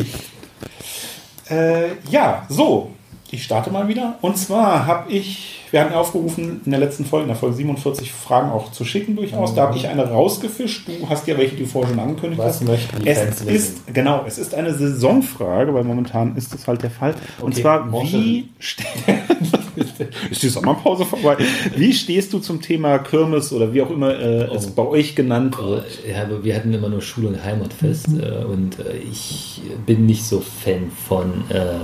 Äh, 1.49 1.87
ja, 2.09 2.45
so. 2.49 2.91
Ich 3.33 3.43
starte 3.43 3.71
mal 3.71 3.87
wieder. 3.87 4.15
Und 4.21 4.37
zwar 4.37 4.85
habe 4.85 5.09
ich, 5.11 5.61
wir 5.71 5.79
hatten 5.81 5.93
aufgerufen, 5.93 6.59
in 6.65 6.71
der 6.71 6.81
letzten 6.81 7.05
Folge, 7.05 7.23
in 7.23 7.27
der 7.29 7.37
Folge 7.37 7.55
47, 7.55 8.11
Fragen 8.11 8.51
auch 8.51 8.71
zu 8.73 8.83
schicken 8.83 9.15
durchaus. 9.15 9.55
Da 9.55 9.67
habe 9.67 9.77
ich 9.77 9.87
eine 9.87 10.03
rausgefischt. 10.09 10.87
Du 10.87 11.07
hast 11.09 11.25
ja 11.27 11.37
welche, 11.37 11.55
die 11.55 11.63
du 11.63 11.69
vorher 11.69 11.91
schon 11.91 11.99
angekündigt 12.01 12.39
Was 12.41 12.55
hast. 12.59 12.67
möchten 12.67 13.01
die 13.01 13.07
Es 13.07 13.19
Fans 13.19 13.41
ist, 13.43 13.93
genau, 13.93 14.25
es 14.27 14.37
ist 14.37 14.53
eine 14.53 14.73
Saisonfrage, 14.73 15.73
weil 15.73 15.85
momentan 15.85 16.35
ist 16.35 16.53
das 16.53 16.67
halt 16.67 16.83
der 16.83 16.91
Fall. 16.91 17.15
Und 17.39 17.53
Okay, 17.53 17.61
zwar, 17.61 17.85
Morsche. 17.85 18.17
wie 18.17 18.49
ist 20.29 20.43
die 20.43 20.49
Sommerpause 20.49 21.05
vorbei? 21.05 21.37
Wie 21.75 21.93
stehst 21.93 22.33
du 22.33 22.39
zum 22.39 22.61
Thema 22.61 22.99
Kirmes 22.99 23.53
oder 23.53 23.73
wie 23.73 23.81
auch 23.81 23.89
immer 23.91 24.11
äh, 24.19 24.53
es 24.55 24.67
Oh. 24.67 24.71
bei 24.75 24.83
euch 24.83 25.15
genannt 25.15 25.57
wird? 25.57 25.85
Ja, 26.05 26.27
wir 26.43 26.53
hatten 26.55 26.73
immer 26.73 26.89
nur 26.89 27.01
Schul- 27.01 27.27
und 27.27 27.41
Heimatfest 27.43 28.07
äh, 28.09 28.43
und 28.43 28.77
äh, 28.79 28.97
ich 29.09 29.61
bin 29.85 30.05
nicht 30.05 30.25
so 30.25 30.41
Fan 30.41 30.91
von 31.07 31.45
äh, 31.49 31.75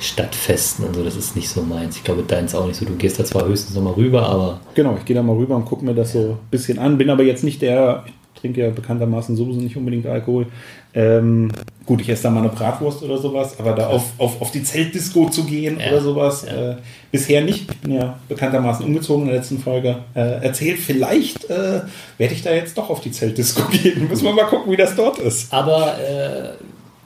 Stadtfesten 0.00 0.84
und 0.86 0.94
so, 0.94 1.04
das 1.04 1.14
ist 1.16 1.36
nicht 1.36 1.48
so 1.48 1.62
meins. 1.62 1.96
Ich 1.96 2.04
glaube, 2.04 2.22
deins 2.26 2.54
auch 2.54 2.66
nicht 2.66 2.76
so. 2.76 2.84
Du 2.86 2.94
gehst 2.96 3.18
da 3.20 3.24
zwar 3.24 3.46
höchstens 3.46 3.76
nochmal 3.76 3.92
rüber, 3.94 4.26
aber. 4.26 4.60
Genau, 4.74 4.96
ich 4.98 5.04
gehe 5.04 5.14
da 5.14 5.22
mal 5.22 5.36
rüber 5.36 5.54
und 5.56 5.66
gucke 5.66 5.84
mir 5.84 5.94
das 5.94 6.12
so 6.12 6.38
ein 6.40 6.50
bisschen 6.50 6.78
an. 6.78 6.96
Bin 6.98 7.10
aber 7.10 7.22
jetzt 7.22 7.44
nicht 7.44 7.60
der, 7.60 8.04
ich 8.34 8.40
trinke 8.40 8.62
ja 8.62 8.70
bekanntermaßen 8.70 9.36
sowieso 9.36 9.60
nicht 9.60 9.76
unbedingt 9.76 10.06
Alkohol. 10.06 10.46
Ähm, 10.92 11.52
gut, 11.86 12.00
ich 12.00 12.08
esse 12.08 12.24
da 12.24 12.30
mal 12.30 12.40
eine 12.40 12.48
Bratwurst 12.48 13.02
oder 13.04 13.16
sowas, 13.18 13.60
aber 13.60 13.72
da 13.74 13.88
auf, 13.88 14.12
auf, 14.18 14.40
auf 14.40 14.50
die 14.50 14.64
Zeltdisco 14.64 15.28
zu 15.28 15.44
gehen 15.44 15.78
Ja, 15.78 15.90
oder 15.92 16.00
sowas, 16.00 16.44
ja. 16.46 16.72
äh, 16.72 16.76
bisher 17.12 17.42
nicht. 17.42 17.70
Ich 17.70 17.78
bin 17.78 17.92
ja 17.92 18.18
bekanntermaßen 18.28 18.84
umgezogen 18.84 19.24
in 19.24 19.28
der 19.28 19.36
letzten 19.36 19.58
Folge. 19.58 19.98
Äh, 20.14 20.42
erzählt, 20.42 20.80
vielleicht 20.80 21.48
äh, 21.48 21.82
werde 22.18 22.34
ich 22.34 22.42
da 22.42 22.52
jetzt 22.52 22.76
doch 22.76 22.90
auf 22.90 23.00
die 23.00 23.12
Zeltdisco 23.12 23.62
gehen. 23.70 24.08
Müssen 24.08 24.24
wir 24.24 24.32
mal 24.32 24.46
gucken, 24.46 24.72
wie 24.72 24.76
das 24.76 24.96
dort 24.96 25.18
ist. 25.18 25.52
Aber 25.52 25.94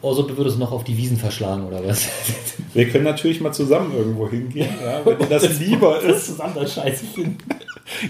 äh, 0.05 0.09
also 0.09 0.23
du 0.23 0.37
würdest 0.37 0.59
noch 0.59 0.73
auf 0.73 0.85
die 0.85 0.97
Wiesen 0.97 1.17
verschlagen, 1.17 1.67
oder 1.67 1.85
was? 1.87 2.09
Wir 2.75 2.89
können 2.89 3.05
natürlich 3.05 3.41
mal 3.41 3.53
zusammen 3.53 3.93
irgendwo 3.97 4.29
hingehen, 4.29 4.69
ja, 4.85 5.01
wenn 5.05 5.19
dir 5.19 5.27
das 5.27 5.59
lieber 5.61 6.01
ist. 6.03 6.27
zusammen 6.27 6.55
das 6.55 6.75
Scheiße 6.75 7.05
finden. 7.07 7.39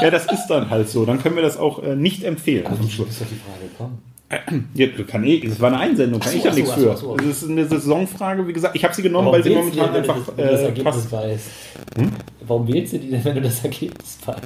Ja, 0.01 0.09
das 0.09 0.27
ist 0.27 0.47
dann 0.47 0.71
halt 0.71 0.89
so. 0.89 1.05
Dann 1.05 1.21
können 1.21 1.35
wir 1.35 1.43
das 1.43 1.57
auch 1.57 1.83
äh, 1.83 1.97
nicht 1.97 2.23
empfehlen. 2.23 2.65
Aber 2.65 2.79
wie 2.81 2.87
ist 2.87 2.97
doch 2.97 3.07
die 3.07 3.13
Frage 3.13 3.69
gekommen? 3.71 4.03
Ja, 4.75 4.87
kann 5.07 5.25
eh, 5.25 5.45
es 5.45 5.61
war 5.61 5.69
eine 5.69 5.81
Einsendung, 5.81 6.21
kann 6.21 6.33
so, 6.33 6.39
ich 6.39 6.45
ja 6.45 6.53
so, 6.53 6.57
nichts 6.57 6.73
für. 6.75 6.97
so. 6.97 7.17
Es 7.17 7.43
ist 7.43 7.51
eine 7.51 7.67
Saisonfrage, 7.67 8.47
wie 8.47 8.53
gesagt. 8.53 8.77
Ich 8.77 8.85
habe 8.85 8.95
sie 8.95 9.03
genommen, 9.03 9.31
weil 9.33 9.43
sie 9.43 9.51
momentan 9.51 9.95
einfach 9.95 10.17
das, 10.17 10.37
wenn 10.37 10.47
du 10.47 10.53
das 10.53 10.61
äh, 10.61 10.65
Ergebnis 10.67 11.13
weißt? 11.13 11.47
Hm? 11.97 12.13
Warum 12.47 12.67
wählst 12.69 12.93
du 12.93 12.99
die 12.99 13.11
denn, 13.11 13.25
wenn 13.25 13.35
du 13.37 13.41
das 13.43 13.65
Ergebnis 13.65 14.19
weißt? 14.27 14.39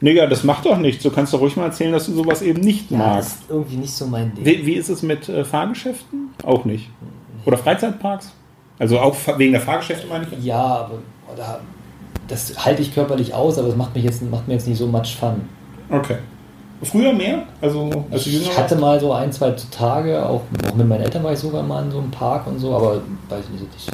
Nee, 0.00 0.12
ja, 0.12 0.26
das 0.26 0.44
macht 0.44 0.66
doch 0.66 0.76
nichts. 0.78 1.02
Du 1.02 1.10
kannst 1.10 1.32
doch 1.32 1.40
ruhig 1.40 1.56
mal 1.56 1.64
erzählen, 1.66 1.92
dass 1.92 2.06
du 2.06 2.12
sowas 2.14 2.42
eben 2.42 2.60
nicht 2.60 2.90
das 2.90 2.98
magst. 2.98 3.32
ist 3.40 3.50
irgendwie 3.50 3.76
nicht 3.76 3.92
so 3.92 4.06
mein 4.06 4.34
Ding. 4.34 4.44
Wie, 4.44 4.66
wie 4.66 4.74
ist 4.74 4.88
es 4.88 5.02
mit 5.02 5.28
äh, 5.28 5.44
Fahrgeschäften? 5.44 6.30
Auch 6.44 6.64
nicht. 6.64 6.88
Oder 7.44 7.56
Freizeitparks? 7.58 8.32
Also 8.78 8.98
auch 9.00 9.16
wegen 9.38 9.52
der 9.52 9.60
Fahrgeschäfte 9.60 10.06
meine 10.06 10.26
ich? 10.30 10.44
Ja, 10.44 10.62
aber 10.62 10.98
oder, 11.32 11.60
das 12.28 12.64
halte 12.64 12.82
ich 12.82 12.92
körperlich 12.94 13.32
aus, 13.34 13.58
aber 13.58 13.68
es 13.68 13.76
macht, 13.76 13.94
mich 13.94 14.04
jetzt, 14.04 14.22
macht 14.30 14.46
mir 14.46 14.54
jetzt 14.54 14.68
nicht 14.68 14.78
so 14.78 14.86
much 14.86 15.16
fun. 15.18 15.40
Okay. 15.90 16.16
Früher 16.82 17.12
mehr? 17.12 17.42
Also 17.60 17.90
als 18.10 18.24
Ich 18.26 18.46
warst? 18.46 18.58
hatte 18.58 18.76
mal 18.76 19.00
so 19.00 19.12
ein, 19.12 19.32
zwei 19.32 19.52
Tage, 19.70 20.24
auch, 20.24 20.42
auch 20.70 20.74
mit 20.76 20.86
meinen 20.86 21.02
Eltern 21.02 21.24
war 21.24 21.32
ich 21.32 21.38
sogar 21.40 21.62
mal 21.64 21.82
in 21.84 21.90
so 21.90 21.98
einem 21.98 22.10
Park 22.12 22.46
und 22.46 22.58
so, 22.60 22.72
aber 22.76 23.00
weiß 23.28 23.44
ich 23.54 23.60
nicht. 23.62 23.80
so- 23.80 23.92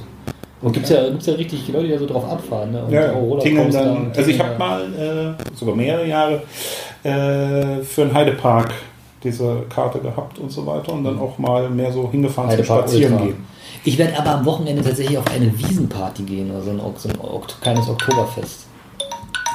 Und 0.65 0.73
gibt 0.73 0.85
es 0.87 0.91
ja, 0.93 1.09
gibt's 1.09 1.27
ja 1.27 1.35
richtig 1.35 1.69
Leute, 1.69 1.87
die 1.87 1.93
da 1.93 1.99
so 1.99 2.07
drauf 2.07 2.25
abfahren. 2.31 2.73
Ne? 2.73 2.83
Und 2.85 2.93
Ja, 2.93 3.13
tingeln 3.41 3.71
dann. 3.71 4.13
Also 4.17 4.31
ich 4.31 4.41
habe 4.41 4.59
mal 4.59 4.83
äh, 4.95 5.55
sogar 5.55 5.75
mehrere 5.77 6.07
Jahre 6.07 6.43
äh, 7.03 7.83
für 7.83 8.03
einen 8.03 8.15
Heidepark 8.15 8.73
diese 9.23 9.63
Karte 9.69 9.99
gehabt 10.01 10.39
und 10.39 10.51
so 10.51 10.67
weiter 10.67 10.93
und 10.93 11.05
dann 11.05 11.19
auch 11.19 11.39
mal 11.39 11.69
mehr 11.71 11.91
so 11.93 12.11
hingefahren 12.11 12.51
zum 12.51 12.59
Heidepark 12.59 12.81
Spazieren 12.89 13.19
gehen. 13.19 13.47
Ich 13.85 13.99
werde 13.99 14.19
aber 14.19 14.31
am 14.37 14.45
Wochenende 14.47 14.83
tatsächlich 14.83 15.17
auf 15.19 15.27
eine 15.31 15.57
Wiesenparty 15.59 16.23
gehen, 16.23 16.51
also 16.55 16.71
ein, 16.71 16.81
Ok- 16.81 16.99
so 16.99 17.09
ein 17.09 17.17
kleines 17.61 17.89
Oktoberfest. 17.89 18.67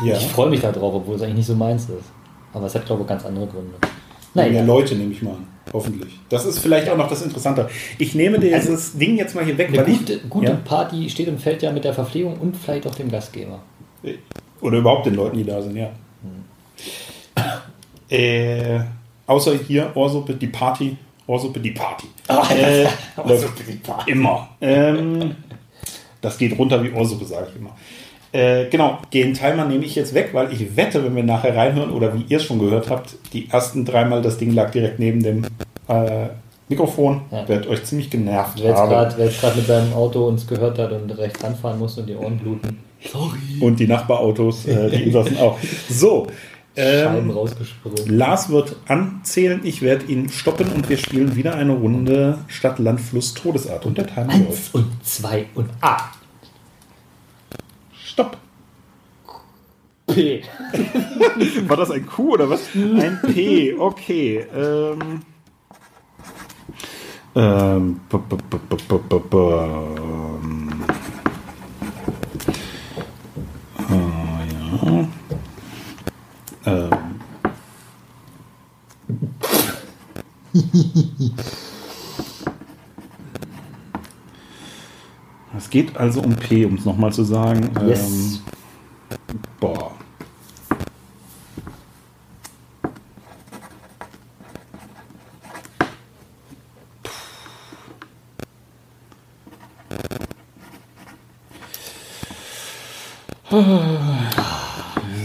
Ja. 0.04 0.16
Ich 0.16 0.28
freue 0.28 0.50
mich 0.50 0.62
da 0.62 0.72
drauf, 0.72 0.94
obwohl 0.96 1.16
es 1.16 1.22
eigentlich 1.24 1.38
nicht 1.38 1.48
so 1.48 1.56
meins 1.56 1.84
ist. 1.84 2.06
Aber 2.54 2.66
es 2.68 2.76
hat, 2.76 2.86
glaube 2.86 3.02
ich, 3.04 3.08
ganz 3.08 3.26
andere 3.26 3.48
Gründe. 3.48 3.74
Mehr 4.34 4.46
Naja, 4.52 4.64
Leute 4.64 4.96
nehme 4.96 5.12
ich 5.14 5.22
mal 5.22 5.32
an. 5.32 5.48
Hoffentlich. 5.74 6.14
Das 6.30 6.46
ist 6.46 6.60
vielleicht 6.60 6.90
auch 6.90 6.98
noch 6.98 7.10
das 7.10 7.22
Interessante. 7.22 7.70
Ich 7.98 8.16
nehme 8.16 8.40
dieses 8.40 8.98
Ding 8.98 9.18
jetzt 9.18 9.36
mal 9.36 9.46
hier 9.46 9.58
weg, 9.58 9.70
eine 9.70 9.78
weil 9.78 9.86
gute, 9.86 10.14
ich. 10.14 10.30
gute 10.30 10.48
Ja? 10.48 10.60
Party 10.66 11.10
steht 11.10 11.28
und 11.28 11.40
fällt 11.40 11.62
ja 11.62 11.72
mit 11.72 11.84
der 11.84 11.94
Verpflegung 11.94 12.38
und 12.40 12.58
vielleicht 12.58 12.88
auch 12.88 12.96
dem 12.96 13.12
Gastgeber. 13.12 13.60
Oder 14.62 14.78
überhaupt 14.80 15.06
den 15.06 15.16
Leuten, 15.16 15.38
die 15.38 15.44
da 15.44 15.62
sind, 15.62 15.76
ja. 15.76 15.92
Äh, 18.10 18.80
außer 19.28 19.54
hier, 19.68 19.92
Ohrsuppe, 19.96 20.34
die 20.34 20.48
Party. 20.48 20.98
Ohrsuppe, 21.28 21.60
die 21.60 21.72
Party. 21.72 22.08
äh, 22.28 22.84
läuft 23.24 23.54
immer. 24.08 24.50
Ähm, 24.60 25.36
das 26.22 26.38
geht 26.38 26.58
runter 26.58 26.84
wie 26.84 26.92
Ohrsuppe, 26.92 27.26
sage 27.26 27.48
ich 27.52 27.60
immer. 27.62 27.76
Äh, 28.32 28.66
genau, 28.70 29.00
den 29.14 29.34
Timer 29.34 29.66
nehme 29.66 29.84
ich 29.86 29.96
jetzt 29.96 30.14
weg, 30.14 30.30
weil 30.34 30.54
ich 30.54 30.76
wette, 30.78 31.04
wenn 31.04 31.16
wir 31.16 31.24
nachher 31.24 31.56
reinhören 31.56 31.90
oder 31.92 32.14
wie 32.14 32.26
ihr 32.30 32.38
es 32.38 32.44
schon 32.44 32.60
gehört 32.60 32.90
habt, 32.90 33.16
die 33.34 33.50
ersten 33.50 33.86
dreimal 33.86 34.22
das 34.22 34.38
Ding 34.38 34.54
lag 34.54 34.70
direkt 34.72 35.00
neben 35.00 35.24
dem 35.24 35.46
äh, 35.88 36.28
Mikrofon, 36.68 37.22
Ja. 37.32 37.48
werdet 37.50 37.68
euch 37.68 37.84
ziemlich 37.84 38.12
genervt 38.12 38.60
Wer 38.60 38.70
jetzt 38.70 38.78
haben. 38.78 38.90
gerade 38.90 39.16
wer 39.18 39.26
jetzt 39.26 39.42
grad 39.42 39.56
mit 39.56 39.66
seinem 39.66 39.94
Auto 39.94 40.28
uns 40.28 40.46
gehört 40.46 40.78
hat 40.78 40.92
und 40.92 41.10
rechts 41.18 41.44
ranfahren 41.44 41.80
muss 41.80 41.98
und 41.98 42.06
die 42.08 42.14
Ohren 42.16 42.38
bluten, 42.38 42.78
sorry, 43.12 43.40
Und 43.62 43.80
die 43.80 43.88
Nachbarautos, 43.88 44.68
äh, 44.68 44.92
die 44.92 45.04
Insassen 45.06 45.38
auch. 45.38 45.58
So, 45.90 46.28
ähm. 46.76 47.34
Lars 48.06 48.50
wird 48.50 48.76
anzählen, 48.88 49.62
ich 49.64 49.82
werde 49.82 50.06
ihn 50.06 50.30
stoppen 50.30 50.68
und 50.74 50.88
wir 50.88 50.98
spielen 50.98 51.36
wieder 51.36 51.56
eine 51.56 51.74
Runde 51.74 52.38
Stadt, 52.48 52.78
Land, 52.80 53.02
Fluss, 53.02 53.34
Todesart. 53.34 53.86
Und 53.88 53.98
der 53.98 54.06
Timer 54.08 54.28
läuft. 54.38 54.48
Eins 54.50 54.70
und 54.74 54.86
zwei 55.04 55.46
und 55.56 55.70
A. 55.82 55.98
Stopp. 58.20 58.36
P. 60.08 60.44
War 61.70 61.78
das 61.78 61.90
ein 61.92 62.06
Q 62.06 62.34
oder 62.34 62.50
was? 62.50 62.68
Ein 62.76 63.18
P, 63.22 63.76
okay. 63.76 64.46
Ähm, 64.54 65.22
ähm, 67.34 68.02
b- 68.10 68.18
b- 68.18 68.36
b- 68.36 68.58
b- 68.58 68.76
b- 68.76 69.00
b- 69.08 69.20
b- 69.20 69.38
ähm, 73.90 74.44
ja. 76.66 76.92
Ähm. 76.92 77.20
Es 85.60 85.70
geht 85.70 85.98
also 85.98 86.22
um 86.22 86.38
P, 86.38 86.64
um 86.66 86.76
es 86.76 86.86
nochmal 86.86 87.12
zu 87.12 87.24
sagen. 87.26 87.70
Yes. 87.86 88.42
Ähm, 89.12 89.40
boah. 89.60 89.92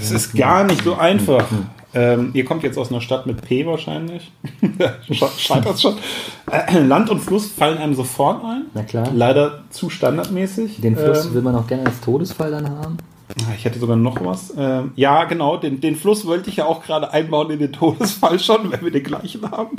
Es 0.01 0.11
ist 0.11 0.35
gar 0.35 0.65
nicht 0.65 0.83
so 0.83 0.95
einfach. 0.97 1.47
Ähm, 1.95 2.31
ihr 2.35 2.45
kommt 2.45 2.63
jetzt 2.65 2.77
aus 2.77 2.91
einer 2.91 3.01
Stadt 3.01 3.27
mit 3.27 3.43
P 3.43 3.65
wahrscheinlich. 3.67 4.33
Sche- 5.09 5.39
Scheitert 5.39 5.81
schon. 5.81 5.95
Land 6.87 7.11
und 7.11 7.21
Fluss 7.21 7.51
fallen 7.51 7.79
einem 7.79 7.95
sofort 7.95 8.45
ein. 8.45 8.67
Na 8.75 8.83
klar. 8.83 9.09
Leider 9.13 9.65
zu 9.71 9.91
standardmäßig. 9.91 10.81
Den 10.81 10.97
Fluss 10.97 11.27
Ähm, 11.27 11.35
will 11.35 11.43
man 11.43 11.55
auch 11.57 11.67
gerne 11.67 11.87
als 11.87 12.01
Todesfall 12.01 12.51
dann 12.51 12.69
haben. 12.69 12.97
Ah, 13.41 13.55
Ich 13.57 13.65
hätte 13.65 13.79
sogar 13.79 13.97
noch 13.97 14.23
was. 14.25 14.53
Ähm, 14.57 14.93
ja, 14.97 15.25
genau, 15.25 15.57
den, 15.57 15.81
den 15.81 15.97
Fluss 15.97 16.27
wollte 16.27 16.51
ich 16.51 16.57
ja 16.57 16.67
auch 16.67 16.83
gerade 16.85 17.13
einbauen 17.13 17.51
in 17.51 17.59
den 17.59 17.73
Todesfall 17.73 18.39
schon, 18.39 18.71
wenn 18.71 18.83
wir 18.83 18.91
den 18.91 19.03
gleichen 19.03 19.51
haben. 19.51 19.79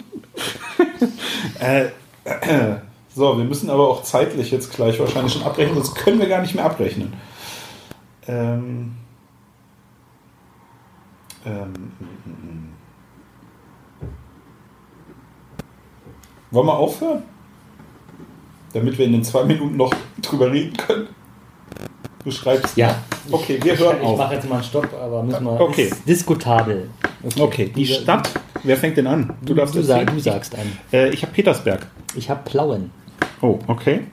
äh, 1.60 1.86
äh, 2.26 2.78
so, 3.16 3.38
wir 3.38 3.46
müssen 3.46 3.70
aber 3.70 3.88
auch 3.88 4.04
zeitlich 4.04 4.52
jetzt 4.52 4.74
gleich 4.74 5.00
wahrscheinlich 5.00 5.34
schon 5.34 5.44
abrechnen, 5.44 5.76
sonst 5.76 5.96
können 5.96 6.20
wir 6.20 6.28
gar 6.28 6.42
nicht 6.42 6.56
mehr 6.56 6.66
abrechnen. 6.66 7.14
Ähm, 8.28 8.94
ähm, 11.46 11.92
Wollen 16.56 16.68
wir 16.68 16.78
aufhören? 16.78 17.24
Damit 18.72 18.98
wir 18.98 19.06
in 19.06 19.12
den 19.12 19.24
zwei 19.26 19.44
Minuten 19.44 19.76
noch 19.76 19.94
drüber 20.22 20.50
reden 20.50 20.76
können. 20.78 21.08
Du 22.24 22.32
schreibst. 22.32 22.78
Ja. 22.78 22.96
Okay, 23.30 23.60
wir 23.62 23.74
Ich, 23.74 23.80
hören 23.80 23.98
ich 24.00 24.06
auf. 24.08 24.18
mache 24.18 24.36
jetzt 24.36 24.48
mal 24.48 24.56
einen 24.56 24.64
Stopp, 24.64 24.88
aber 24.94 25.22
müssen 25.22 25.44
wir. 25.44 25.60
Okay. 25.60 25.84
Ist 25.84 26.08
diskutabel. 26.08 26.90
Okay, 27.38 27.74
die 27.76 27.86
Stadt. 27.86 28.30
Wer 28.64 28.78
fängt 28.78 28.96
denn 28.96 29.06
an? 29.06 29.34
Du, 29.42 29.54
darfst 29.54 29.76
du, 29.76 29.80
es 29.80 29.88
sag, 29.88 30.10
du 30.10 30.18
sagst 30.18 30.56
an. 30.56 30.72
Äh, 30.94 31.10
ich 31.10 31.24
habe 31.24 31.34
Petersberg. 31.34 31.88
Ich 32.16 32.30
habe 32.30 32.40
Plauen. 32.50 32.90
Oh, 33.42 33.60
okay. 33.68 34.08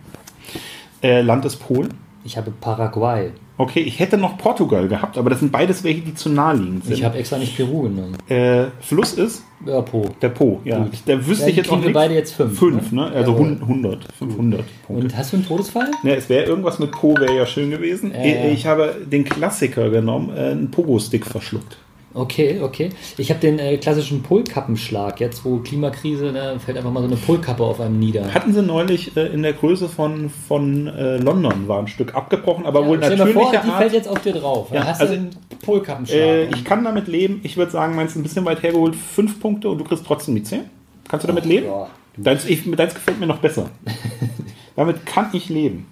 Äh, 1.01 1.21
Land 1.23 1.45
ist 1.45 1.57
Polen. 1.57 1.95
Ich 2.25 2.37
habe 2.37 2.51
Paraguay. 2.51 3.31
Okay, 3.63 3.81
ich 3.81 4.01
hätte 4.01 4.19
noch 4.19 4.39
Portugal 4.39 4.89
gehabt, 4.89 5.17
aber 5.17 5.31
das 5.31 5.39
sind 5.39 5.53
beides 5.53 5.85
welche, 5.85 6.01
die 6.01 6.15
zu 6.17 6.29
naheliegend 6.31 6.85
sind. 6.85 6.95
Ich 6.95 7.05
habe 7.05 7.17
extra 7.17 7.39
nicht 7.39 7.57
Peru 7.57 7.83
genommen. 7.83 8.17
äh, 8.29 8.65
Fluss 8.81 9.13
ist 9.13 9.45
Ja, 9.65 9.81
Po. 9.83 10.05
der 10.21 10.31
Po. 10.31 10.61
Ja, 10.65 10.79
Gut. 10.81 10.95
da 11.07 11.25
wüsste 11.25 11.43
Dann 11.45 11.51
ich 11.51 11.57
jetzt 11.57 11.67
auch 11.69 11.71
kriegen 11.75 11.83
wir 11.83 11.89
nicht. 11.91 11.95
beide 11.95 12.15
jetzt 12.15 12.33
fünf, 12.35 12.59
Fünf, 12.59 12.91
ne? 12.91 13.03
ne? 13.03 13.13
Also 13.13 13.33
Jawohl. 13.33 13.59
100, 13.61 14.09
500 14.19 14.65
Punkte. 14.87 15.05
Und 15.05 15.17
hast 15.17 15.33
du 15.33 15.37
einen 15.37 15.47
Todesfall? 15.47 15.91
Ja, 16.03 16.15
es 16.15 16.29
wäre 16.29 16.45
irgendwas 16.47 16.81
mit 16.81 16.91
Po, 16.91 17.15
wäre 17.17 17.37
ja 17.37 17.47
schön 17.47 17.71
gewesen. 17.71 18.11
Ja, 18.13 18.25
Ich- 18.25 18.35
ja. 18.35 18.45
Ich 18.47 18.67
habe 18.67 18.97
den 19.07 19.23
Klassiker 19.25 19.91
genommen, 19.91 20.31
äh, 20.37 20.51
einen 20.51 20.71
Pogo-Stick 20.73 21.25
verschluckt. 21.25 21.77
Okay, 22.15 22.61
okay. 22.61 22.91
Ich 23.17 23.31
habe 23.31 23.41
den 23.41 23.59
äh, 23.59 23.79
klassischen 23.79 24.23
Polkappenschlag. 24.23 25.19
Jetzt, 25.21 25.45
wo 25.45 25.59
Klimakrise, 25.59 26.27
ne, 26.33 26.57
fällt 26.65 26.77
einfach 26.77 26.91
mal 26.93 27.01
so 27.01 27.07
eine 27.07 27.17
Polkappe 27.17 27.63
auf 27.65 27.81
einem 27.81 27.99
nieder. 27.99 28.33
Hatten 28.35 28.53
sie 28.53 28.63
neulich 28.63 29.17
äh, 29.17 29.27
in 29.29 29.43
der 29.43 29.55
Größe 29.55 29.89
von, 29.89 30.29
von 30.29 30.89
äh, 30.89 31.17
London, 31.17 31.69
war 31.69 31.79
ein 31.79 31.89
Stück 31.89 32.15
abgebrochen, 32.15 32.67
aber 32.67 32.87
wohl 32.87 32.99
dir 32.99 33.09
mal 33.09 33.17
natürlicher 33.17 33.51
vor, 33.51 33.63
die 33.65 33.71
fällt 33.71 33.93
jetzt 33.95 34.09
auf 34.09 34.21
dir 34.21 34.33
drauf. 34.35 34.69
Ja, 34.73 34.85
hast 34.85 35.01
also- 35.01 35.15
du 35.15 35.21
einen 35.21 35.31
Polkappenschlag. 35.65 36.21
Äh, 36.21 36.45
ich 36.51 36.65
kann 36.65 36.85
damit 36.85 37.09
leben. 37.09 37.41
Ich 37.45 37.57
würde 37.57 37.71
sagen, 37.73 37.95
meins 37.95 38.11
ist 38.13 38.17
ein 38.17 38.23
bisschen 38.25 38.45
weit 38.45 38.63
hergeholt. 38.63 38.95
Fünf 38.95 39.41
Punkte 39.41 39.69
und 39.71 39.79
du 39.79 39.85
kriegst 39.85 40.05
trotzdem 40.07 40.35
die 40.35 40.43
10. 40.43 40.61
Kannst 41.09 41.25
du 41.25 41.29
damit 41.29 41.45
leben? 41.47 41.67
ja. 41.67 41.89
Deins, 42.19 42.45
ich, 42.45 42.71
deins 42.77 42.95
gefällt 42.95 43.19
mir 43.21 43.27
noch 43.27 43.39
besser. 43.39 43.71
damit 44.77 45.07
kann 45.07 45.31
ich 45.33 45.49
leben. 45.49 45.87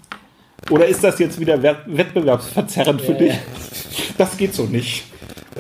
Oder 0.69 0.87
ist 0.87 1.03
das 1.03 1.19
jetzt 1.19 1.41
wieder 1.41 1.63
wett- 1.63 1.79
wettbewerbsverzerrend 1.87 3.01
für 3.01 3.13
Ja, 3.13 3.19
dich? 3.19 3.33
ja. 3.33 3.39
Das 4.19 4.37
geht 4.37 4.53
so 4.55 4.65
nicht. 4.65 5.05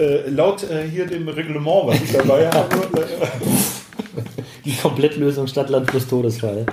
Äh, 0.00 0.30
laut 0.30 0.62
äh, 0.62 0.88
hier 0.88 1.06
dem 1.06 1.28
Reglement, 1.28 1.86
was 1.86 2.00
ich 2.00 2.10
dabei 2.10 2.50
habe. 2.50 2.88
Die 4.64 4.74
Komplettlösung 4.74 5.46
Stadtland 5.46 5.86
plus 5.88 6.08
Todesfall. 6.08 6.64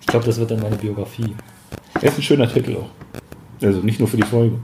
Ich 0.00 0.06
glaube, 0.08 0.26
das 0.26 0.40
wird 0.40 0.50
dann 0.50 0.60
meine 0.60 0.74
Biografie. 0.74 1.36
das 1.94 2.04
ist 2.04 2.18
ein 2.18 2.22
schöner 2.22 2.52
Titel 2.52 2.78
auch. 2.78 2.88
Also 3.62 3.78
nicht 3.80 4.00
nur 4.00 4.08
für 4.08 4.16
die 4.16 4.24
Folge. 4.24 4.58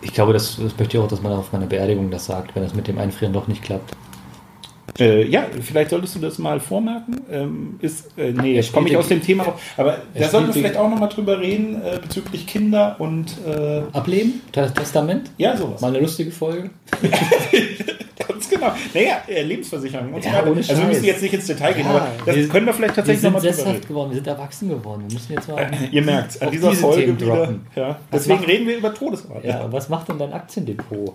Ich 0.00 0.14
glaube, 0.14 0.32
das, 0.32 0.56
das 0.56 0.78
möchte 0.78 0.96
ich 0.96 1.02
auch, 1.02 1.08
dass 1.08 1.20
man 1.20 1.32
auf 1.32 1.52
meiner 1.52 1.66
Beerdigung 1.66 2.10
das 2.10 2.24
sagt, 2.24 2.54
wenn 2.54 2.62
das 2.62 2.74
mit 2.74 2.88
dem 2.88 2.98
Einfrieren 2.98 3.34
doch 3.34 3.46
nicht 3.46 3.62
klappt. 3.62 3.94
Äh, 4.98 5.24
ja, 5.26 5.46
vielleicht 5.62 5.90
solltest 5.90 6.14
du 6.16 6.18
das 6.18 6.38
mal 6.38 6.60
vormerken. 6.60 7.20
Ähm, 7.30 7.78
ist, 7.80 8.16
äh, 8.18 8.32
nee, 8.32 8.54
jetzt 8.54 8.72
komme 8.72 8.88
ich 8.88 8.96
aus 8.96 9.08
dem 9.08 9.22
Thema 9.22 9.44
raus. 9.44 9.54
Aber 9.76 9.98
da 10.14 10.28
sollten 10.28 10.48
wir 10.48 10.54
vielleicht 10.54 10.76
auch 10.76 10.90
nochmal 10.90 11.08
drüber 11.08 11.40
reden, 11.40 11.80
äh, 11.82 11.98
bezüglich 12.02 12.46
Kinder 12.46 12.96
und 12.98 13.36
äh, 13.46 13.82
Ableben? 13.92 14.42
Tes- 14.52 14.72
Testament? 14.74 15.30
ja, 15.38 15.56
sowas. 15.56 15.80
Mal 15.80 15.88
eine 15.88 16.00
lustige 16.00 16.30
Folge? 16.30 16.70
Ganz 18.28 18.48
genau. 18.50 18.72
Naja, 18.94 19.22
äh, 19.28 19.42
Lebensversicherung 19.42 20.12
und 20.12 20.22
so 20.22 20.28
Ja, 20.28 20.36
weiter. 20.36 20.50
ohne 20.50 20.60
Also 20.60 20.76
wir 20.78 20.84
müssen 20.88 21.04
jetzt 21.04 21.22
nicht 21.22 21.34
ins 21.34 21.46
Detail 21.46 21.72
gehen, 21.74 21.84
Ja, 21.86 21.90
aber 21.90 22.08
das 22.26 22.36
wir- 22.36 22.48
können 22.48 22.66
wir 22.66 22.74
vielleicht 22.74 22.94
tatsächlich 22.96 23.24
nochmal 23.24 23.40
drüber 23.50 23.66
reden. 23.70 23.88
geworden, 23.88 24.10
wir 24.10 24.14
sind 24.16 24.26
erwachsen 24.26 24.68
geworden. 24.68 25.04
Wir 25.08 25.14
müssen 25.14 25.32
jetzt 25.32 25.48
mal. 25.48 25.70
Ihr 25.90 26.02
merkt, 26.02 26.42
an 26.42 26.50
dieser 26.50 26.70
diese 26.70 26.80
Folge 26.82 27.04
Themen 27.06 27.20
wieder. 27.20 27.36
droppen. 27.36 27.66
Ja, 27.74 27.98
deswegen 28.12 28.38
macht- 28.40 28.48
reden 28.48 28.66
wir 28.68 28.76
über 28.76 28.94
Todesrate. 28.94 29.46
Ja, 29.48 29.72
was 29.72 29.88
macht 29.88 30.08
denn 30.08 30.18
dein 30.18 30.32
Aktiendepot? 30.32 31.14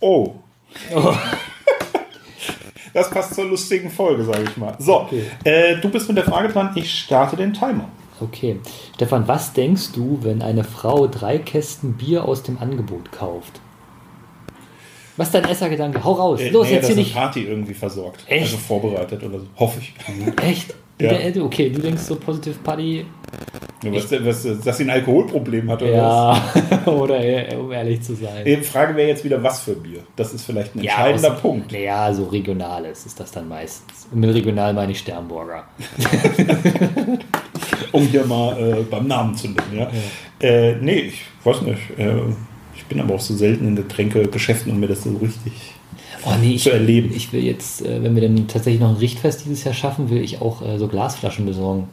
Oh, 0.00 0.34
Oh, 0.94 1.12
das 2.94 3.10
passt 3.10 3.34
zur 3.34 3.44
lustigen 3.46 3.90
Folge, 3.90 4.24
sage 4.24 4.44
ich 4.44 4.56
mal. 4.56 4.74
So, 4.78 5.00
Okay. 5.02 5.24
äh, 5.44 5.76
du 5.76 5.88
bist 5.88 6.08
mit 6.08 6.16
der 6.16 6.24
Frage 6.24 6.48
dran. 6.48 6.70
Ich 6.74 6.92
starte 6.92 7.36
den 7.36 7.52
Timer. 7.52 7.88
okay. 8.20 8.58
Stefan, 8.94 9.26
was 9.28 9.52
denkst 9.52 9.92
du, 9.92 10.18
wenn 10.22 10.42
eine 10.42 10.64
Frau 10.64 11.06
drei 11.08 11.38
Kästen 11.38 11.94
Bier 11.94 12.24
aus 12.26 12.42
dem 12.42 12.58
Angebot 12.58 13.10
kauft? 13.12 13.60
Was 15.16 15.28
ist 15.28 15.34
dein 15.34 15.44
erster 15.44 15.68
Gedanke? 15.68 16.02
Hau 16.02 16.12
raus. 16.12 16.40
Äh, 16.40 16.48
Los, 16.50 16.68
nee, 16.68 16.74
jetzt 16.74 16.86
hier 16.86 16.96
nicht. 16.96 17.14
Party 17.14 17.42
irgendwie 17.44 17.74
versorgt. 17.74 18.24
Echt? 18.28 18.44
Also 18.44 18.56
vorbereitet 18.56 19.22
oder 19.22 19.40
so. 19.40 19.46
Hoffe 19.56 19.80
ich. 19.80 19.92
Echt? 20.42 20.74
Ja. 21.02 21.12
Der- 21.30 21.44
Okay, 21.44 21.70
du 21.70 21.80
denkst 21.80 22.02
so 22.02 22.16
Positive 22.16 22.56
Party. 22.62 23.04
Ja, 23.82 23.92
was, 23.92 24.12
was, 24.12 24.62
dass 24.64 24.76
sie 24.76 24.84
ein 24.84 24.90
Alkoholproblem 24.90 25.68
hat 25.70 25.82
oder 25.82 25.92
Ja, 25.92 26.52
oder 26.86 27.18
eher, 27.18 27.58
um 27.58 27.72
ehrlich 27.72 28.00
zu 28.02 28.14
sein. 28.14 28.28
was? 28.36 28.44
Die 28.44 28.56
Frage 28.58 28.94
wäre 28.94 29.08
jetzt 29.08 29.24
wieder, 29.24 29.42
was 29.42 29.60
für 29.62 29.74
Bier? 29.74 30.00
Das 30.14 30.32
ist 30.32 30.44
vielleicht 30.44 30.76
ein 30.76 30.80
entscheidender 30.80 31.34
aus- 31.34 31.40
Punkt. 31.40 31.72
Naja, 31.72 32.12
so 32.14 32.24
regionales 32.26 33.06
ist 33.06 33.18
das 33.18 33.32
dann 33.32 33.48
meistens. 33.48 34.06
Und 34.12 34.20
mit 34.20 34.32
regional 34.34 34.72
meine 34.74 34.92
ich 34.92 34.98
Sternburger. 35.00 35.64
Um 37.92 38.06
hier 38.06 38.24
mal 38.24 38.56
äh, 38.58 38.82
beim 38.82 39.06
Namen 39.06 39.34
zu 39.34 39.48
nennen. 39.48 39.60
Ja? 39.76 39.90
Äh, 40.40 40.76
nee, 40.80 41.00
ich 41.12 41.22
weiß 41.44 41.60
nicht. 41.62 41.78
Äh, 41.98 42.20
ich 42.74 42.84
bin 42.86 43.00
aber 43.00 43.14
auch 43.16 43.20
so 43.20 43.34
selten 43.34 43.68
in 43.68 43.76
Getränkegeschäften, 43.76 44.72
um 44.72 44.80
mir 44.80 44.88
das 44.88 45.02
so 45.04 45.10
richtig 45.16 45.74
Oh 46.24 46.32
nee, 46.40 46.54
ich, 46.54 46.62
zu 46.64 46.70
erleben. 46.70 47.12
ich 47.14 47.32
will 47.32 47.42
jetzt, 47.42 47.84
äh, 47.84 48.02
wenn 48.02 48.14
wir 48.14 48.22
dann 48.22 48.46
tatsächlich 48.48 48.80
noch 48.80 48.90
ein 48.90 48.96
Richtfest 48.96 49.44
dieses 49.44 49.64
Jahr 49.64 49.74
schaffen, 49.74 50.10
will 50.10 50.22
ich 50.22 50.40
auch 50.40 50.62
äh, 50.66 50.78
so 50.78 50.88
Glasflaschen 50.88 51.46
besorgen. 51.46 51.88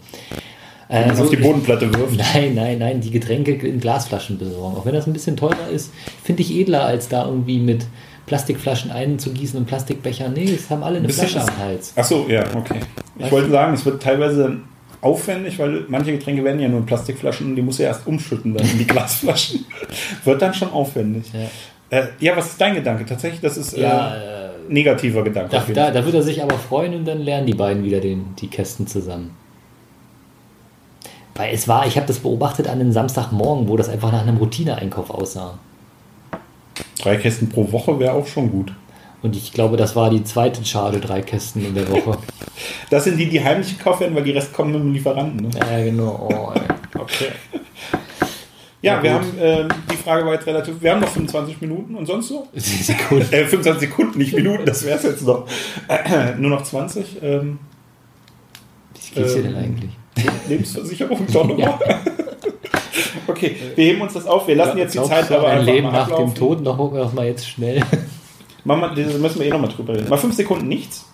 Äh, 0.90 1.06
man 1.08 1.16
so- 1.16 1.24
auf 1.24 1.30
die 1.30 1.38
Bodenplatte 1.38 1.94
wirft. 1.94 2.18
Nein, 2.34 2.56
nein, 2.56 2.80
nein, 2.80 3.02
die 3.02 3.12
Getränke 3.12 3.52
in 3.54 3.80
Glasflaschen 3.80 4.38
besorgen. 4.38 4.76
Auch 4.78 4.86
wenn 4.86 4.94
das 4.94 5.08
ein 5.08 5.14
bisschen 5.14 5.38
teurer 5.38 5.70
ist, 5.72 5.92
finde 6.24 6.42
ich 6.42 6.52
edler, 6.56 6.84
als 6.86 7.08
da 7.10 7.26
irgendwie 7.26 7.60
mit 7.60 7.86
Plastikflaschen 8.26 8.92
einzugießen 8.92 9.58
und 9.60 9.66
Plastikbecher. 9.66 10.30
Nee, 10.30 10.46
es 10.54 10.70
haben 10.70 10.84
alle 10.84 10.98
eine 10.98 11.08
Bisschen 11.08 11.28
Flasche 11.28 11.48
am 11.52 11.58
Hals. 11.58 11.94
Ach 11.96 12.04
so, 12.04 12.28
ja, 12.30 12.44
okay. 12.56 12.80
Ich 13.16 13.24
Weißt 13.24 13.32
wollte 13.32 13.50
sagen, 13.52 13.74
es 13.74 13.86
wird 13.86 14.02
teilweise 14.04 14.44
dann 14.44 14.64
aufwendig, 15.02 15.58
weil 15.58 15.86
manche 15.88 16.12
Getränke 16.12 16.44
werden 16.44 16.60
ja 16.60 16.68
nur 16.68 16.80
in 16.80 16.86
Plastikflaschen 16.86 17.48
und 17.48 17.56
die 17.56 17.62
muss 17.62 17.78
ja 17.80 17.86
erst 17.88 18.06
umschütten 18.06 18.54
dann 18.56 18.68
in 18.70 18.78
die 18.78 18.86
Glasflaschen. 18.88 19.66
wird 20.26 20.42
dann 20.42 20.54
schon 20.54 20.72
aufwendig. 20.72 21.26
Ja, 21.34 21.40
Äh, 21.90 22.04
ja, 22.20 22.36
was 22.38 22.48
ist 22.48 22.62
dein 22.62 22.76
Gedanke? 22.76 23.06
Tatsächlich, 23.06 23.42
das 23.42 23.58
ist 23.58 23.76
ja 23.76 24.14
äh, 24.16 24.46
äh, 24.46 24.50
negativer 24.68 25.24
Gedanke. 25.24 25.50
da, 25.50 25.64
da, 25.74 25.92
da 25.92 26.06
wird 26.06 26.16
er 26.16 26.22
sich 26.22 26.44
aber 26.44 26.58
freuen 26.58 26.94
und 26.96 27.06
dann 27.06 27.20
lernen 27.20 27.48
die 27.48 27.56
beiden 27.56 27.84
wieder 27.84 28.00
den, 28.00 28.36
die 28.40 28.48
Kästen 28.48 28.86
zusammen. 28.88 29.36
Weil 31.36 31.54
es 31.54 31.68
war, 31.68 31.88
ich 31.88 31.96
habe 31.96 32.06
das 32.06 32.20
beobachtet 32.20 32.68
an 32.68 32.80
einem 32.80 32.92
Samstagmorgen, 32.92 33.68
wo 33.70 33.78
das 33.78 33.90
einfach 33.90 34.12
nach 34.12 34.22
einem 34.22 34.38
Routineeinkauf 34.38 35.10
aussah. 35.10 35.58
Drei 37.02 37.16
Kästen 37.16 37.50
pro 37.50 37.72
Woche 37.72 37.98
wäre 37.98 38.14
auch 38.14 38.28
schon 38.28 38.52
gut. 38.52 38.74
Und 39.22 39.36
ich 39.36 39.52
glaube, 39.54 39.78
das 39.78 39.96
war 39.96 40.10
die 40.10 40.24
zweite 40.24 40.64
Charge, 40.66 41.00
drei 41.00 41.22
Kästen 41.22 41.66
in 41.66 41.74
der 41.76 41.90
Woche. 41.90 42.18
Das 42.90 43.06
sind 43.06 43.18
die, 43.18 43.30
die 43.30 43.42
heimlich 43.42 43.78
gekauft 43.78 44.02
werden, 44.02 44.16
weil 44.16 44.24
die 44.24 44.32
Rest 44.32 44.52
kommen 44.52 44.72
mit 44.74 44.82
dem 44.82 44.92
Lieferanten. 44.94 45.48
Ne? 45.48 45.50
ja, 45.58 45.84
genau. 45.84 46.28
Oh. 46.30 46.54
Okay. 47.00 47.30
Ja, 48.82 48.98
Na 48.98 49.04
wir 49.04 49.12
gut. 49.12 49.22
haben, 49.22 49.32
ähm, 49.40 49.68
Frage 50.10 50.26
war 50.26 50.34
jetzt 50.34 50.48
relativ, 50.48 50.82
wir 50.82 50.92
haben 50.92 51.02
noch 51.02 51.10
25 51.10 51.62
Minuten 51.62 51.96
und 51.96 52.08
sonst 52.08 52.30
so? 52.30 52.48
Sekunde. 52.56 53.26
Äh, 53.32 53.46
25 53.46 53.90
Sekunden, 53.90 54.18
nicht 54.18 54.34
Minuten, 54.34 54.66
das 54.66 54.84
wäre 54.84 54.98
es 54.98 55.04
jetzt 55.04 55.22
noch. 55.22 55.46
Äh, 55.88 56.36
nur 56.36 56.50
noch 56.50 56.64
20. 56.64 57.22
Ähm, 57.22 57.60
Wie 58.94 59.16
geht's 59.16 59.36
dir 59.36 59.44
denn 59.44 59.56
Ähm, 59.56 59.64
eigentlich? 59.64 59.92
Lebensversicherung, 60.48 61.28
doch 61.32 61.48
nochmal. 61.48 61.80
Ja. 61.90 62.00
Okay, 63.28 63.56
wir 63.76 63.86
heben 63.86 64.02
uns 64.02 64.14
das 64.14 64.26
auf, 64.26 64.48
wir 64.48 64.56
lassen 64.56 64.78
jetzt 64.78 64.94
die 64.94 65.04
Zeit 65.04 65.32
aber 65.32 65.48
ein 65.48 65.60
einfach 65.60 65.74
Leben 65.74 65.88
mal 65.88 65.94
nach 65.94 66.16
dem 66.16 66.34
Tod 66.34 66.62
noch, 66.62 66.78
noch 66.78 67.14
mal 67.14 67.26
jetzt 67.26 67.48
schnell. 67.48 67.82
Wir, 68.64 68.76
das 68.96 69.18
müssen 69.18 69.40
wir 69.40 69.46
eh 69.46 69.50
nochmal 69.50 69.70
drüber 69.70 69.94
reden. 69.94 70.10
Mal 70.10 70.18
5 70.18 70.36
Sekunden 70.36 70.68
nichts. 70.68 71.06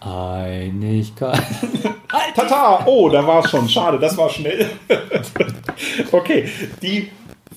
Einigkeit. 0.00 1.42
Tata! 2.08 2.84
Oh, 2.86 3.08
da 3.08 3.26
war 3.26 3.44
es 3.44 3.50
schon. 3.50 3.68
Schade, 3.68 3.98
das 3.98 4.16
war 4.16 4.30
schnell. 4.30 4.70
okay, 6.12 6.48
die, 6.80 7.08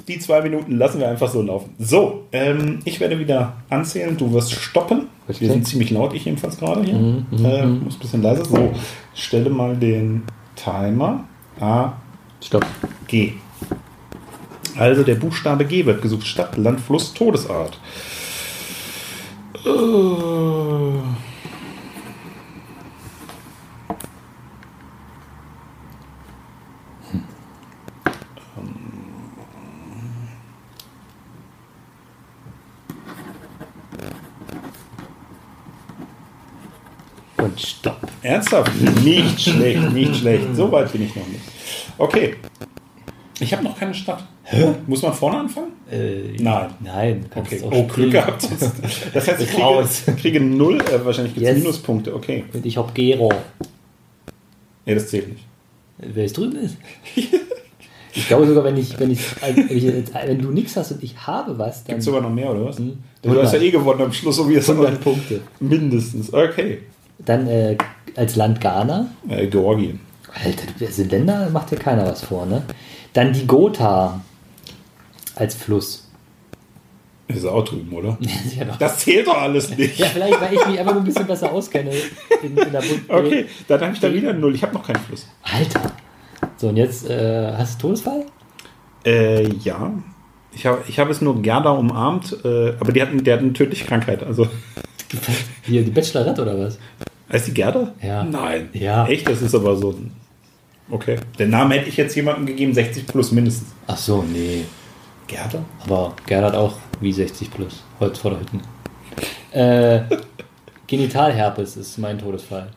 die 0.08 0.20
zwei 0.20 0.42
Minuten 0.42 0.78
lassen 0.78 1.00
wir 1.00 1.10
einfach 1.10 1.30
so 1.30 1.42
laufen. 1.42 1.74
So, 1.80 2.26
ähm, 2.32 2.80
ich 2.86 3.00
werde 3.00 3.18
wieder 3.18 3.54
anzählen. 3.70 4.18
Du 4.18 4.32
wirst 4.34 4.52
stoppen. 4.52 5.08
Okay. 5.28 5.40
Wir 5.40 5.50
sind 5.50 5.68
ziemlich 5.68 5.92
laut, 5.92 6.14
ich 6.14 6.26
jedenfalls 6.26 6.58
gerade 6.58 6.84
hier. 6.84 6.96
Mhm, 6.96 7.26
mhm, 7.32 7.46
äh, 7.46 7.66
mhm. 7.66 7.84
muss 7.86 7.96
ein 7.96 8.00
bisschen 8.00 8.22
leiser. 8.22 8.46
So, 8.46 8.72
stelle 9.14 9.50
mal 9.50 9.76
den 9.78 10.24
Timer. 10.56 11.26
A, 11.60 11.94
Stopp. 12.44 12.66
G. 13.08 13.34
Also 14.78 15.04
der 15.04 15.16
Buchstabe 15.16 15.66
G 15.66 15.86
wird 15.86 16.02
gesucht. 16.02 16.26
Stadt, 16.26 16.58
Land, 16.58 16.82
Fluss, 16.82 17.14
Todesart. 17.14 17.80
Äh. 19.66 19.70
Und 37.38 37.60
stopp. 37.60 37.98
Ernsthaft? 38.32 38.72
Nicht 39.04 39.42
schlecht, 39.42 39.92
nicht 39.92 40.16
schlecht. 40.16 40.56
So 40.56 40.72
weit 40.72 40.92
bin 40.92 41.04
ich 41.04 41.16
noch 41.16 41.28
nicht. 41.28 41.42
Okay. 41.98 42.36
Ich 43.40 43.52
habe 43.54 43.64
noch 43.64 43.78
keine 43.78 43.94
Stadt. 43.94 44.24
Muss 44.88 45.02
man 45.02 45.14
vorne 45.14 45.40
anfangen? 45.40 45.72
Äh, 45.92 46.42
Nein. 46.42 46.70
Nein. 46.80 47.26
Okay. 47.36 47.60
Oh, 47.64 47.84
Glück 47.88 48.12
gehabt. 48.12 48.44
Jetzt. 48.44 48.72
Das 49.14 49.28
heißt, 49.28 49.42
ich 49.42 49.58
Raus. 49.60 50.04
kriege, 50.06 50.18
kriege 50.18 50.40
null. 50.42 50.78
Äh, 50.82 51.04
wahrscheinlich 51.04 51.34
gibt 51.34 51.46
es 51.46 51.54
Yes. 51.56 51.64
Minuspunkte. 51.64 52.16
Okay. 52.16 52.46
Und 52.54 52.66
ich 52.66 52.78
hab 52.78 52.94
Gero. 52.96 53.32
Nee, 54.86 54.96
das 54.96 55.08
zählt 55.08 55.30
nicht. 55.30 55.44
Wer 55.98 56.26
es 56.26 56.34
drüben 56.34 56.56
ist. 56.58 56.78
Ich 58.14 58.28
glaube 58.28 58.46
sogar, 58.46 58.66
wenn 58.66 58.76
ich, 58.76 59.00
wenn 59.00 59.10
ich, 59.10 59.20
wenn, 59.42 59.70
ich 59.70 59.84
jetzt, 59.84 60.14
wenn 60.14 60.38
du 60.38 60.52
nichts 60.52 60.76
hast 60.76 60.92
und 60.92 61.02
ich 61.02 61.16
habe 61.26 61.58
was, 61.58 61.86
dann 61.86 61.96
Gibt 61.96 62.04
sogar 62.04 62.20
noch 62.20 62.30
mehr, 62.30 62.52
oder 62.52 62.66
was? 62.66 62.78
Mhm. 62.78 62.98
Du 63.22 63.42
hast 63.42 63.54
ja 63.54 63.60
eh 63.62 63.72
gewonnen 63.72 64.02
am 64.02 64.12
Schluss, 64.12 64.36
so 64.36 64.50
wie 64.50 64.56
es 64.56 64.70
100 64.70 65.00
Punkte. 65.00 65.40
Mindestens. 65.62 66.34
Okay. 66.34 66.80
Dann 67.20 67.48
äh, 67.48 67.78
als 68.16 68.36
Land 68.36 68.62
Ghana. 68.62 69.08
Äh, 69.30 69.48
Georgien. 69.48 70.00
Alter, 70.34 70.64
du- 70.78 70.86
also 70.86 71.04
Länder 71.04 71.50
macht 71.52 71.72
dir 71.72 71.78
keiner 71.78 72.06
was 72.06 72.24
vor, 72.24 72.46
ne? 72.46 72.64
Dann 73.14 73.34
die 73.34 73.46
Gotha 73.46 74.22
als 75.36 75.56
Fluss. 75.56 76.08
Das 77.28 77.38
ist 77.38 77.46
auch 77.46 77.64
drüben, 77.64 77.92
oder? 77.94 78.18
ja, 78.58 78.66
doch. 78.66 78.78
Das 78.78 79.00
zählt 79.00 79.28
doch 79.28 79.42
alles 79.42 79.70
nicht. 79.78 79.98
ja, 80.00 80.08
vielleicht, 80.08 80.40
weil 80.42 80.54
ich 80.54 80.66
mich 80.68 80.80
einfach 80.80 80.94
nur 80.94 81.02
ein 81.02 81.06
bisschen 81.06 81.28
besser 81.28 81.52
auskenne 81.52 81.92
in, 82.42 82.58
in 82.58 82.76
Okay, 83.08 83.46
dann 83.68 83.82
habe 83.82 83.94
ich 83.94 84.00
da 84.00 84.14
wieder 84.14 84.34
null. 84.34 84.54
Ich 84.56 84.64
habe 84.64 84.74
noch 84.74 84.86
keinen 84.86 85.02
Fluss. 85.02 85.28
Alter. 85.44 85.92
So, 86.58 86.70
und 86.70 86.78
jetzt 86.78 87.10
äh, 87.10 87.54
hast 87.58 87.82
du 87.82 87.88
Todesfall? 87.88 88.26
Äh, 89.06 89.48
ja. 89.56 89.94
Ich 90.54 90.66
habe 90.66 90.84
ich 90.88 91.00
hab 91.00 91.10
es 91.10 91.22
nur 91.22 91.42
Gerda 91.42 91.72
umarmt, 91.72 92.38
äh, 92.44 92.74
aber 92.80 92.92
die 92.92 93.02
hatten, 93.02 93.24
die 93.24 93.32
hatten 93.32 93.46
eine 93.46 93.54
tödliche 93.54 93.86
Krankheit. 93.86 94.22
Also, 94.24 94.48
Hier, 95.64 95.84
die 95.84 95.92
Bachelorette 95.92 96.42
oder 96.42 96.58
was? 96.60 96.78
Heißt 97.34 97.48
die 97.48 97.54
Gerda? 97.54 97.94
Ja. 98.02 98.24
Nein. 98.24 98.70
Ja. 98.74 99.08
Echt? 99.08 99.28
Das 99.28 99.42
ist 99.42 99.56
aber 99.56 99.76
so. 99.76 99.96
Okay. 100.90 101.18
Den 101.40 101.50
Namen 101.50 101.72
hätte 101.72 101.90
ich 101.90 101.98
jetzt 101.98 102.16
jemandem 102.16 102.46
gegeben, 102.46 102.74
60 102.74 103.08
plus 103.08 103.32
mindestens. 103.32 103.70
Ach 103.88 103.98
so, 103.98 104.24
nee. 104.24 104.66
Gerda? 105.28 105.64
Aber 105.86 106.14
Gerd 106.26 106.44
hat 106.44 106.56
auch 106.56 106.74
wie 107.00 107.14
60 107.14 107.50
plus. 107.52 107.84
Holz 108.00 108.20
vor 108.20 108.32
der 108.32 108.40
Hütten. 108.42 108.62
Äh, 109.52 110.02
Genitalherpes 110.88 111.78
ist 111.78 111.98
mein 111.98 112.20
Todesfall. 112.20 112.70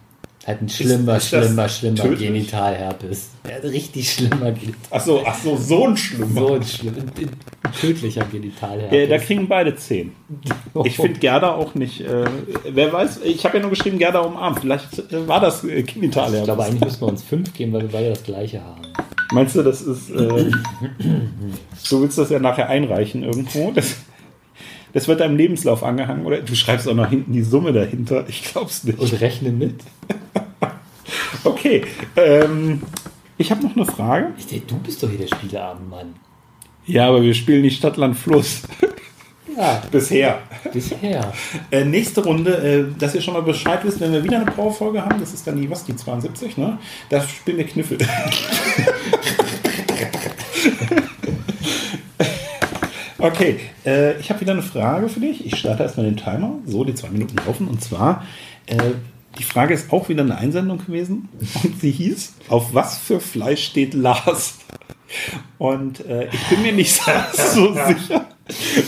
Hat 0.46 0.60
ein 0.60 0.68
schlimmer, 0.68 1.16
ist 1.16 1.32
das 1.32 1.46
schlimmer, 1.46 1.68
schlimmer 1.68 2.02
tödlich? 2.02 2.28
Genitalherpes. 2.28 3.30
Er 3.44 3.56
hat 3.56 3.64
richtig 3.64 4.12
schlimmer 4.12 4.52
Genital. 4.52 4.74
Ach 4.90 5.00
so, 5.00 5.22
ach 5.24 5.38
so, 5.42 5.56
so 5.56 5.86
ein 5.86 5.96
schlimmer. 5.96 6.40
So 6.40 6.54
ein, 6.54 6.62
schlimm, 6.62 6.94
ein, 6.96 7.28
ein 7.62 7.72
tödlicher 7.72 8.24
Genitalherpes. 8.30 8.98
Ja, 8.98 9.06
da 9.06 9.18
kriegen 9.18 9.48
beide 9.48 9.74
10. 9.74 10.12
Ich 10.84 10.96
finde 10.96 11.18
Gerda 11.18 11.54
auch 11.54 11.74
nicht. 11.74 12.02
Äh, 12.02 12.26
wer 12.68 12.92
weiß, 12.92 13.20
ich 13.24 13.44
habe 13.46 13.56
ja 13.56 13.62
nur 13.62 13.70
geschrieben, 13.70 13.98
Gerda 13.98 14.20
umarmt. 14.20 14.60
Vielleicht 14.60 14.98
äh, 15.10 15.26
war 15.26 15.40
das 15.40 15.64
äh, 15.64 15.82
Genital. 15.82 16.34
Ich 16.34 16.44
glaube, 16.44 16.62
eigentlich 16.62 16.84
müssen 16.84 17.00
wir 17.00 17.08
uns 17.08 17.22
fünf 17.22 17.54
geben, 17.54 17.72
weil 17.72 17.82
wir 17.82 17.88
beide 17.88 18.10
das 18.10 18.22
gleiche 18.22 18.62
haben. 18.62 18.82
Meinst 19.32 19.56
du, 19.56 19.62
das 19.62 19.80
ist. 19.80 20.10
Äh, 20.10 20.50
du 21.88 22.00
willst 22.02 22.18
das 22.18 22.28
ja 22.28 22.38
nachher 22.38 22.68
einreichen 22.68 23.22
irgendwo? 23.22 23.72
Das, 23.72 23.96
das 24.94 25.08
wird 25.08 25.20
deinem 25.20 25.36
Lebenslauf 25.36 25.82
angehangen 25.82 26.24
oder 26.24 26.40
du 26.40 26.54
schreibst 26.54 26.88
auch 26.88 26.94
noch 26.94 27.10
hinten 27.10 27.32
die 27.32 27.42
Summe 27.42 27.72
dahinter. 27.72 28.24
Ich 28.28 28.44
glaub's 28.44 28.84
nicht. 28.84 28.98
Und 28.98 29.20
rechne 29.20 29.50
mit. 29.50 29.80
Okay. 31.42 31.84
Ähm, 32.16 32.80
ich 33.36 33.50
habe 33.50 33.62
noch 33.62 33.76
eine 33.76 33.84
Frage. 33.84 34.28
Ich 34.38 34.46
denke, 34.46 34.66
du 34.66 34.78
bist 34.78 35.02
doch 35.02 35.10
hier 35.10 35.18
der 35.18 35.26
Spieleabendmann. 35.26 36.14
Ja, 36.86 37.08
aber 37.08 37.22
wir 37.22 37.34
spielen 37.34 37.62
nicht 37.62 37.76
Stadt, 37.76 37.96
Land, 37.96 38.16
Fluss. 38.16 38.62
Ja, 39.56 39.82
Bisher. 39.88 40.40
bisher. 40.72 41.32
Äh, 41.70 41.84
nächste 41.84 42.24
Runde, 42.24 42.56
äh, 42.56 42.98
dass 42.98 43.14
ihr 43.14 43.20
schon 43.20 43.34
mal 43.34 43.42
Bescheid 43.42 43.78
wisst, 43.84 44.00
wenn 44.00 44.12
wir 44.12 44.24
wieder 44.24 44.38
eine 44.38 44.50
Powerfolge 44.50 45.00
haben, 45.04 45.20
das 45.20 45.32
ist 45.32 45.46
dann 45.46 45.60
die, 45.60 45.70
was, 45.70 45.84
die 45.84 45.94
72, 45.94 46.56
ne? 46.56 46.78
Da 47.08 47.20
spielen 47.20 47.58
wir 47.58 47.64
Kniffel. 47.64 47.98
okay, 53.24 53.60
äh, 53.84 54.18
ich 54.18 54.30
habe 54.30 54.40
wieder 54.40 54.52
eine 54.52 54.62
Frage 54.62 55.08
für 55.08 55.20
dich. 55.20 55.44
Ich 55.46 55.56
starte 55.56 55.82
erstmal 55.82 56.06
den 56.06 56.16
Timer. 56.16 56.58
So, 56.66 56.84
die 56.84 56.94
zwei 56.94 57.08
Minuten 57.08 57.36
laufen. 57.46 57.68
Und 57.68 57.82
zwar, 57.82 58.24
äh, 58.66 58.76
die 59.38 59.42
Frage 59.42 59.74
ist 59.74 59.92
auch 59.92 60.08
wieder 60.08 60.22
eine 60.22 60.36
Einsendung 60.36 60.78
gewesen. 60.84 61.28
Und 61.62 61.80
sie 61.80 61.90
hieß, 61.90 62.34
auf 62.48 62.74
was 62.74 62.98
für 62.98 63.20
Fleisch 63.20 63.64
steht 63.64 63.94
Lars? 63.94 64.58
Und 65.58 66.04
äh, 66.06 66.28
ich 66.32 66.42
bin 66.48 66.62
mir 66.62 66.72
nicht 66.72 67.00
so 67.32 67.72
sicher, 67.72 68.26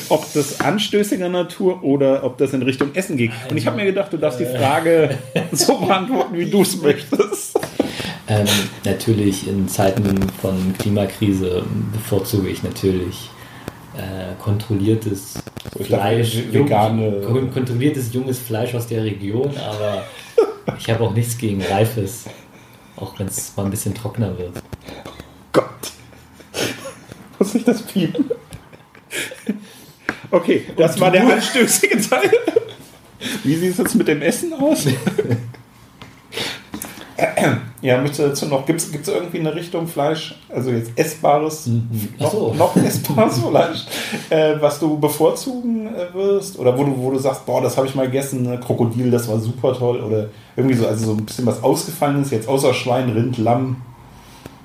ob 0.08 0.32
das 0.34 0.60
anstößiger 0.60 1.28
Natur 1.28 1.82
oder 1.82 2.24
ob 2.24 2.38
das 2.38 2.52
in 2.52 2.62
Richtung 2.62 2.94
Essen 2.94 3.16
geht. 3.16 3.30
Und 3.50 3.56
ich 3.56 3.66
habe 3.66 3.76
mir 3.76 3.84
gedacht, 3.84 4.12
du 4.12 4.18
darfst 4.18 4.40
die 4.40 4.46
Frage 4.46 5.18
so 5.52 5.78
beantworten, 5.78 6.36
wie 6.36 6.50
du 6.50 6.62
es 6.62 6.80
möchtest. 6.80 7.58
Ähm, 8.28 8.46
natürlich 8.84 9.46
in 9.46 9.68
Zeiten 9.68 10.28
von 10.42 10.74
Klimakrise 10.78 11.64
bevorzuge 11.92 12.48
ich 12.48 12.64
natürlich 12.64 13.30
äh, 13.96 14.34
kontrolliertes 14.42 15.34
Fleisch, 15.82 16.36
vegane- 16.52 17.22
jung, 17.22 17.50
kontrolliertes 17.50 18.12
junges 18.12 18.38
Fleisch 18.38 18.74
aus 18.74 18.86
der 18.86 19.04
Region, 19.04 19.50
aber 19.56 20.04
ich 20.78 20.90
habe 20.90 21.04
auch 21.04 21.12
nichts 21.14 21.36
gegen 21.38 21.62
reifes, 21.62 22.24
auch 22.96 23.18
wenn 23.18 23.26
es 23.26 23.56
mal 23.56 23.64
ein 23.64 23.70
bisschen 23.70 23.94
trockener 23.94 24.36
wird. 24.38 24.52
Gott. 25.52 25.66
Muss 27.38 27.54
ich 27.54 27.64
das 27.64 27.82
piepen? 27.82 28.30
Okay, 30.30 30.64
das 30.76 30.98
war 31.00 31.10
der 31.10 31.26
anstößige 31.34 32.00
Teil. 32.00 32.30
Wie 33.44 33.54
sieht 33.54 33.72
es 33.72 33.78
jetzt 33.78 33.94
mit 33.94 34.08
dem 34.08 34.22
Essen 34.22 34.52
aus? 34.54 34.86
Ja, 37.82 37.98
möchtest 38.00 38.20
du 38.20 38.28
dazu 38.28 38.46
noch, 38.46 38.66
gibt 38.66 38.80
es 38.80 39.08
irgendwie 39.08 39.40
eine 39.40 39.54
Richtung 39.54 39.86
Fleisch, 39.86 40.34
also 40.54 40.70
jetzt 40.70 40.90
essbares, 40.96 41.68
Ach 42.18 42.22
noch, 42.22 42.32
so. 42.32 42.54
noch 42.54 42.76
essbares 42.76 43.38
Fleisch, 43.48 43.84
äh, 44.30 44.54
was 44.60 44.78
du 44.80 44.98
bevorzugen 44.98 45.86
äh, 45.94 46.12
wirst? 46.14 46.58
Oder 46.58 46.76
wo 46.76 46.84
du, 46.84 46.96
wo 46.96 47.10
du 47.10 47.18
sagst, 47.18 47.46
boah, 47.46 47.60
das 47.62 47.76
habe 47.76 47.86
ich 47.86 47.94
mal 47.94 48.06
gegessen, 48.06 48.42
ne? 48.42 48.58
Krokodil, 48.58 49.10
das 49.10 49.28
war 49.28 49.38
super 49.38 49.72
toll. 49.74 50.00
Oder 50.00 50.26
irgendwie 50.56 50.76
so, 50.76 50.86
also 50.86 51.06
so 51.06 51.12
ein 51.12 51.24
bisschen 51.24 51.46
was 51.46 51.62
Ausgefallenes, 51.62 52.30
jetzt 52.30 52.48
außer 52.48 52.74
Schwein, 52.74 53.10
Rind, 53.10 53.38
Lamm, 53.38 53.76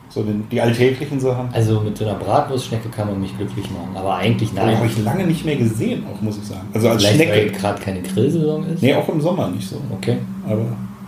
so 0.09 0.23
den, 0.23 0.47
die 0.49 0.59
alltäglichen 0.59 1.19
Sachen. 1.19 1.49
Also 1.53 1.79
mit 1.79 1.97
so 1.97 2.05
einer 2.05 2.15
Bratwurstschnecke 2.15 2.89
kann 2.89 3.07
man 3.07 3.21
mich 3.21 3.37
glücklich 3.37 3.69
machen, 3.71 3.95
aber 3.95 4.15
eigentlich 4.15 4.51
Die 4.51 4.59
habe 4.59 4.71
nein. 4.73 4.85
ich 4.85 5.01
lange 5.03 5.25
nicht 5.25 5.45
mehr 5.45 5.55
gesehen, 5.55 6.03
auch 6.13 6.21
muss 6.21 6.37
ich 6.37 6.45
sagen. 6.47 6.67
Also 6.73 6.89
als 6.89 7.03
Vielleicht 7.05 7.19
weil 7.29 7.41
Schnecke. 7.43 7.51
gerade 7.59 7.81
keine 7.81 8.01
Grillsaison 8.01 8.65
ist. 8.73 8.81
Nee, 8.83 8.93
auch 8.95 9.07
im 9.07 9.21
Sommer 9.21 9.47
nicht 9.49 9.69
so. 9.69 9.77
Okay. 9.95 10.17
Aber 10.45 10.65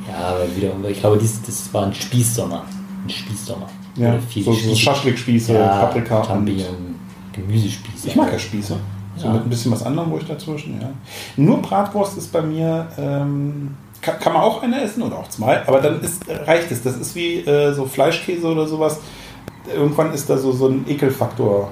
Ja, 0.10 0.28
aber 0.30 0.56
wieder, 0.56 0.72
ich 0.90 1.00
glaube, 1.00 1.18
dies, 1.18 1.42
das 1.46 1.74
war 1.74 1.86
ein 1.86 1.94
Spießsommer. 1.94 2.64
Ein 3.06 3.10
Spießsommer. 3.10 3.68
ja, 3.96 4.16
so, 4.20 4.42
so 4.42 4.52
Spieß- 4.54 4.76
Schaschlikspieße, 4.80 5.54
ja, 5.54 5.68
Paprika. 5.86 6.20
Und 6.20 6.26
Champignon, 6.28 6.96
Gemüsespieße. 7.34 8.08
ich 8.08 8.16
mag 8.16 8.32
ja 8.32 8.40
Spieße. 8.40 8.76
So 9.18 9.28
Ja. 9.28 9.34
mit 9.34 9.44
ein 9.44 9.50
bisschen 9.50 9.72
was 9.72 9.84
anderem, 9.84 10.10
wo 10.12 10.18
ich 10.18 10.26
dazwischen, 10.26 10.82
ja. 10.82 10.90
Nur 11.38 11.62
Bratwurst 11.62 12.18
ist 12.18 12.32
bei 12.32 12.42
mir, 12.42 12.88
ähm, 12.98 13.76
kann, 14.02 14.20
kann 14.20 14.34
man 14.34 14.42
auch 14.42 14.62
eine 14.64 14.82
essen 14.82 15.04
oder 15.04 15.20
auch 15.20 15.30
zwei, 15.30 15.66
aber 15.68 15.80
dann 15.82 16.02
ist, 16.02 16.24
reicht 16.28 16.72
es. 16.72 16.82
Das 16.82 16.98
ist 16.98 17.14
wie 17.16 17.40
äh, 17.42 17.74
so 17.74 17.86
Fleischkäse 17.86 18.48
oder 18.48 18.66
sowas. 18.68 19.00
Irgendwann 19.74 20.14
ist 20.14 20.30
da 20.30 20.38
so, 20.38 20.52
so 20.52 20.68
ein 20.68 20.86
Ekelfaktor 20.90 21.72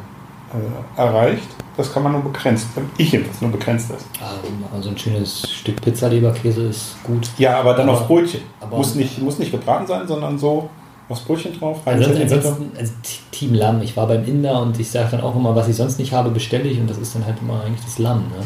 äh, 0.54 1.00
erreicht. 1.02 1.48
Das 1.78 1.92
kann 1.94 2.04
man 2.04 2.12
nur 2.12 2.22
begrenzt, 2.22 2.68
ich 2.98 3.12
jedenfalls 3.12 3.42
nur 3.42 3.52
begrenzt 3.52 3.90
essen. 3.92 4.06
Ähm, 4.20 4.64
Also 4.74 4.90
ein 4.90 4.98
schönes 4.98 5.50
Stück 5.50 5.82
Pizzaleberkäse 5.82 6.64
ist 6.64 6.96
gut. 7.04 7.30
Ja, 7.38 7.60
aber 7.60 7.74
dann 7.74 7.88
Aber- 7.90 8.00
auf 8.02 8.08
Brötchen. 8.08 8.42
muss, 8.70 8.96
nicht, 8.96 9.22
muss 9.22 9.40
nicht 9.40 9.52
gebraten 9.52 9.88
sein, 9.88 10.08
sondern 10.08 10.38
so 10.38 10.70
aufs 11.10 11.22
Brötchen 11.22 11.58
drauf. 11.58 11.80
Ansonsten, 11.86 12.22
ansonsten 12.24 12.72
also 12.78 12.94
Team 13.32 13.54
Lamm. 13.54 13.82
Ich 13.82 13.96
war 13.98 14.08
beim 14.08 14.24
Inder 14.26 14.62
und 14.62 14.80
ich 14.80 14.90
sage 14.92 15.10
dann 15.12 15.22
auch 15.22 15.36
immer, 15.36 15.56
was 15.56 15.68
ich 15.70 15.76
sonst 15.76 15.98
nicht 16.00 16.12
habe, 16.14 16.30
bestelle 16.30 16.68
ich 16.70 16.80
und 16.80 16.90
das 16.90 16.98
ist 16.98 17.16
dann 17.16 17.26
halt 17.26 17.38
immer 17.42 17.64
eigentlich 17.64 17.84
das 17.86 17.98
Lamm. 18.00 18.20
Ne? 18.30 18.44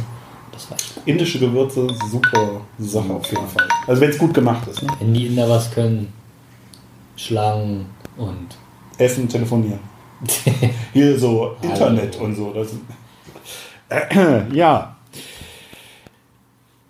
Das 0.51 0.69
war 0.71 0.77
Indische 1.05 1.39
Gewürze, 1.39 1.87
super 2.09 2.61
Sache 2.79 3.11
auf 3.13 3.25
jeden 3.29 3.47
Fall. 3.47 3.67
Also 3.87 4.01
wenn 4.01 4.09
es 4.09 4.17
gut 4.17 4.33
gemacht 4.33 4.67
ist. 4.67 4.81
Ne? 4.83 4.89
Wenn 4.99 5.13
die 5.13 5.27
Inder 5.27 5.49
was 5.49 5.69
können, 5.71 6.13
Schlangen 7.15 7.87
und 8.17 8.47
Essen, 8.97 9.27
telefonieren. 9.27 9.79
Hier 10.93 11.19
so 11.19 11.55
Internet 11.61 12.15
und 12.17 12.35
so. 12.35 12.53
Das, 12.53 12.69
ja. 14.53 14.91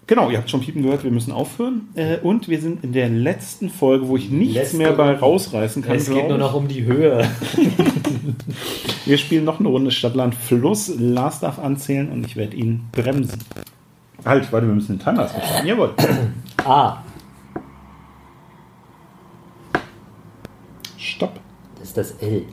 Genau, 0.07 0.29
ihr 0.29 0.37
habt 0.37 0.49
schon 0.51 0.61
Piepen 0.61 0.83
gehört, 0.83 1.03
wir 1.03 1.09
müssen 1.09 1.31
aufhören. 1.31 1.89
Äh, 1.95 2.17
und 2.17 2.47
wir 2.47 2.61
sind 2.61 2.83
in 2.83 2.93
der 2.93 3.09
letzten 3.09 3.69
Folge, 3.69 4.07
wo 4.07 4.15
ich 4.17 4.29
nichts 4.29 4.53
Letzte- 4.55 4.77
mehr 4.77 4.91
bei 4.93 5.15
rausreißen 5.15 5.81
kann. 5.83 5.95
es 5.95 6.07
geht 6.09 6.29
nur 6.29 6.37
noch 6.37 6.53
um 6.53 6.67
die 6.67 6.83
Höhe. 6.85 7.27
Wir 9.05 9.19
spielen 9.19 9.45
noch 9.45 9.59
eine 9.59 9.69
Runde 9.69 9.91
Stadtland 9.91 10.33
Fluss. 10.33 10.91
Lars 10.97 11.39
darf 11.39 11.59
anzählen 11.59 12.09
und 12.11 12.25
ich 12.25 12.35
werde 12.35 12.55
ihn 12.55 12.87
bremsen. 12.91 13.39
Halt, 14.25 14.51
warte, 14.51 14.65
wir 14.67 14.73
müssen 14.73 14.97
den 14.97 15.03
Timer 15.03 15.27
starten. 15.27 15.67
Jawohl. 15.67 15.93
Ah, 16.67 17.03
Stopp. 20.97 21.39
das 21.77 21.89
ist 21.89 21.97
das 21.97 22.11
L. 22.21 22.43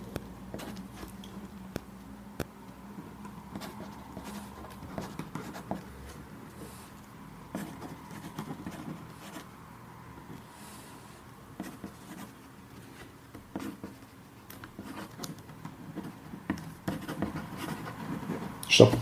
Stopp. 18.72 18.96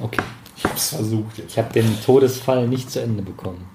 Okay. 0.00 0.22
Ich 0.56 0.64
hab's 0.64 0.88
versucht 0.94 1.36
jetzt. 1.36 1.52
Ich 1.52 1.58
habe 1.58 1.70
den 1.74 2.00
Todesfall 2.02 2.66
nicht 2.66 2.90
zu 2.90 3.02
Ende 3.02 3.22
bekommen. 3.22 3.66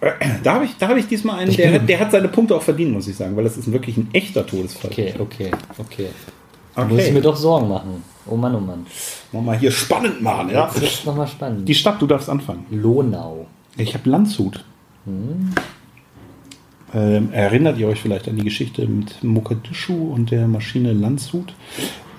Da 0.43 0.55
habe 0.55 0.65
ich, 0.65 0.75
da 0.79 0.87
hab 0.87 0.97
ich 0.97 1.05
diesmal 1.05 1.39
einen, 1.39 1.55
der, 1.55 1.77
der 1.77 1.99
hat 1.99 2.11
seine 2.11 2.27
Punkte 2.27 2.55
auch 2.55 2.63
verdient, 2.63 2.91
muss 2.91 3.07
ich 3.07 3.15
sagen, 3.15 3.35
weil 3.35 3.43
das 3.43 3.55
ist 3.55 3.71
wirklich 3.71 3.97
ein 3.97 4.09
echter 4.13 4.47
Todesfall. 4.47 4.89
Okay, 4.89 5.13
okay, 5.19 5.51
okay. 5.77 6.07
Okay. 6.75 6.91
muss 6.91 7.03
ich 7.03 7.13
mir 7.13 7.21
doch 7.21 7.35
Sorgen 7.35 7.69
machen. 7.69 8.03
Oh 8.25 8.35
Mann, 8.35 8.55
oh 8.55 8.59
Mann. 8.59 8.87
Wir 9.31 9.41
mal 9.41 9.57
hier 9.57 9.71
spannend 9.71 10.19
machen, 10.21 10.49
ja? 10.49 10.65
Jetzt 10.65 10.81
wird's 10.81 11.05
nochmal 11.05 11.27
spannend. 11.27 11.69
Die 11.69 11.75
Stadt, 11.75 12.01
du 12.01 12.07
darfst 12.07 12.29
anfangen. 12.29 12.65
Lonau. 12.71 13.45
Ich 13.77 13.93
habe 13.93 14.09
Landshut. 14.09 14.65
Ähm, 16.93 17.31
erinnert 17.31 17.77
ihr 17.77 17.87
euch 17.87 17.99
vielleicht 18.01 18.27
an 18.27 18.35
die 18.37 18.43
Geschichte 18.43 18.87
mit 18.87 19.23
Mogadischu 19.23 20.11
und 20.11 20.31
der 20.31 20.47
Maschine 20.47 20.93
Landshut? 20.93 21.53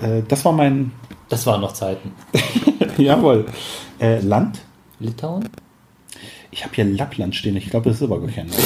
Äh, 0.01 0.23
das 0.29 0.45
war 0.45 0.53
mein. 0.53 0.93
Das 1.29 1.47
waren 1.47 1.61
noch 1.61 1.73
Zeiten. 1.73 2.13
Jawohl. 2.99 3.47
Äh, 4.01 4.21
Land? 4.21 4.61
Litauen? 5.01 5.49
Ich 6.51 6.65
habe 6.65 6.75
hier 6.75 6.85
Lappland 6.85 7.35
stehen. 7.35 7.57
Ich 7.57 7.71
glaube, 7.71 7.89
das 7.89 7.97
ist 7.99 8.03
aber 8.03 8.21
kein 8.27 8.49
Land. 8.49 8.61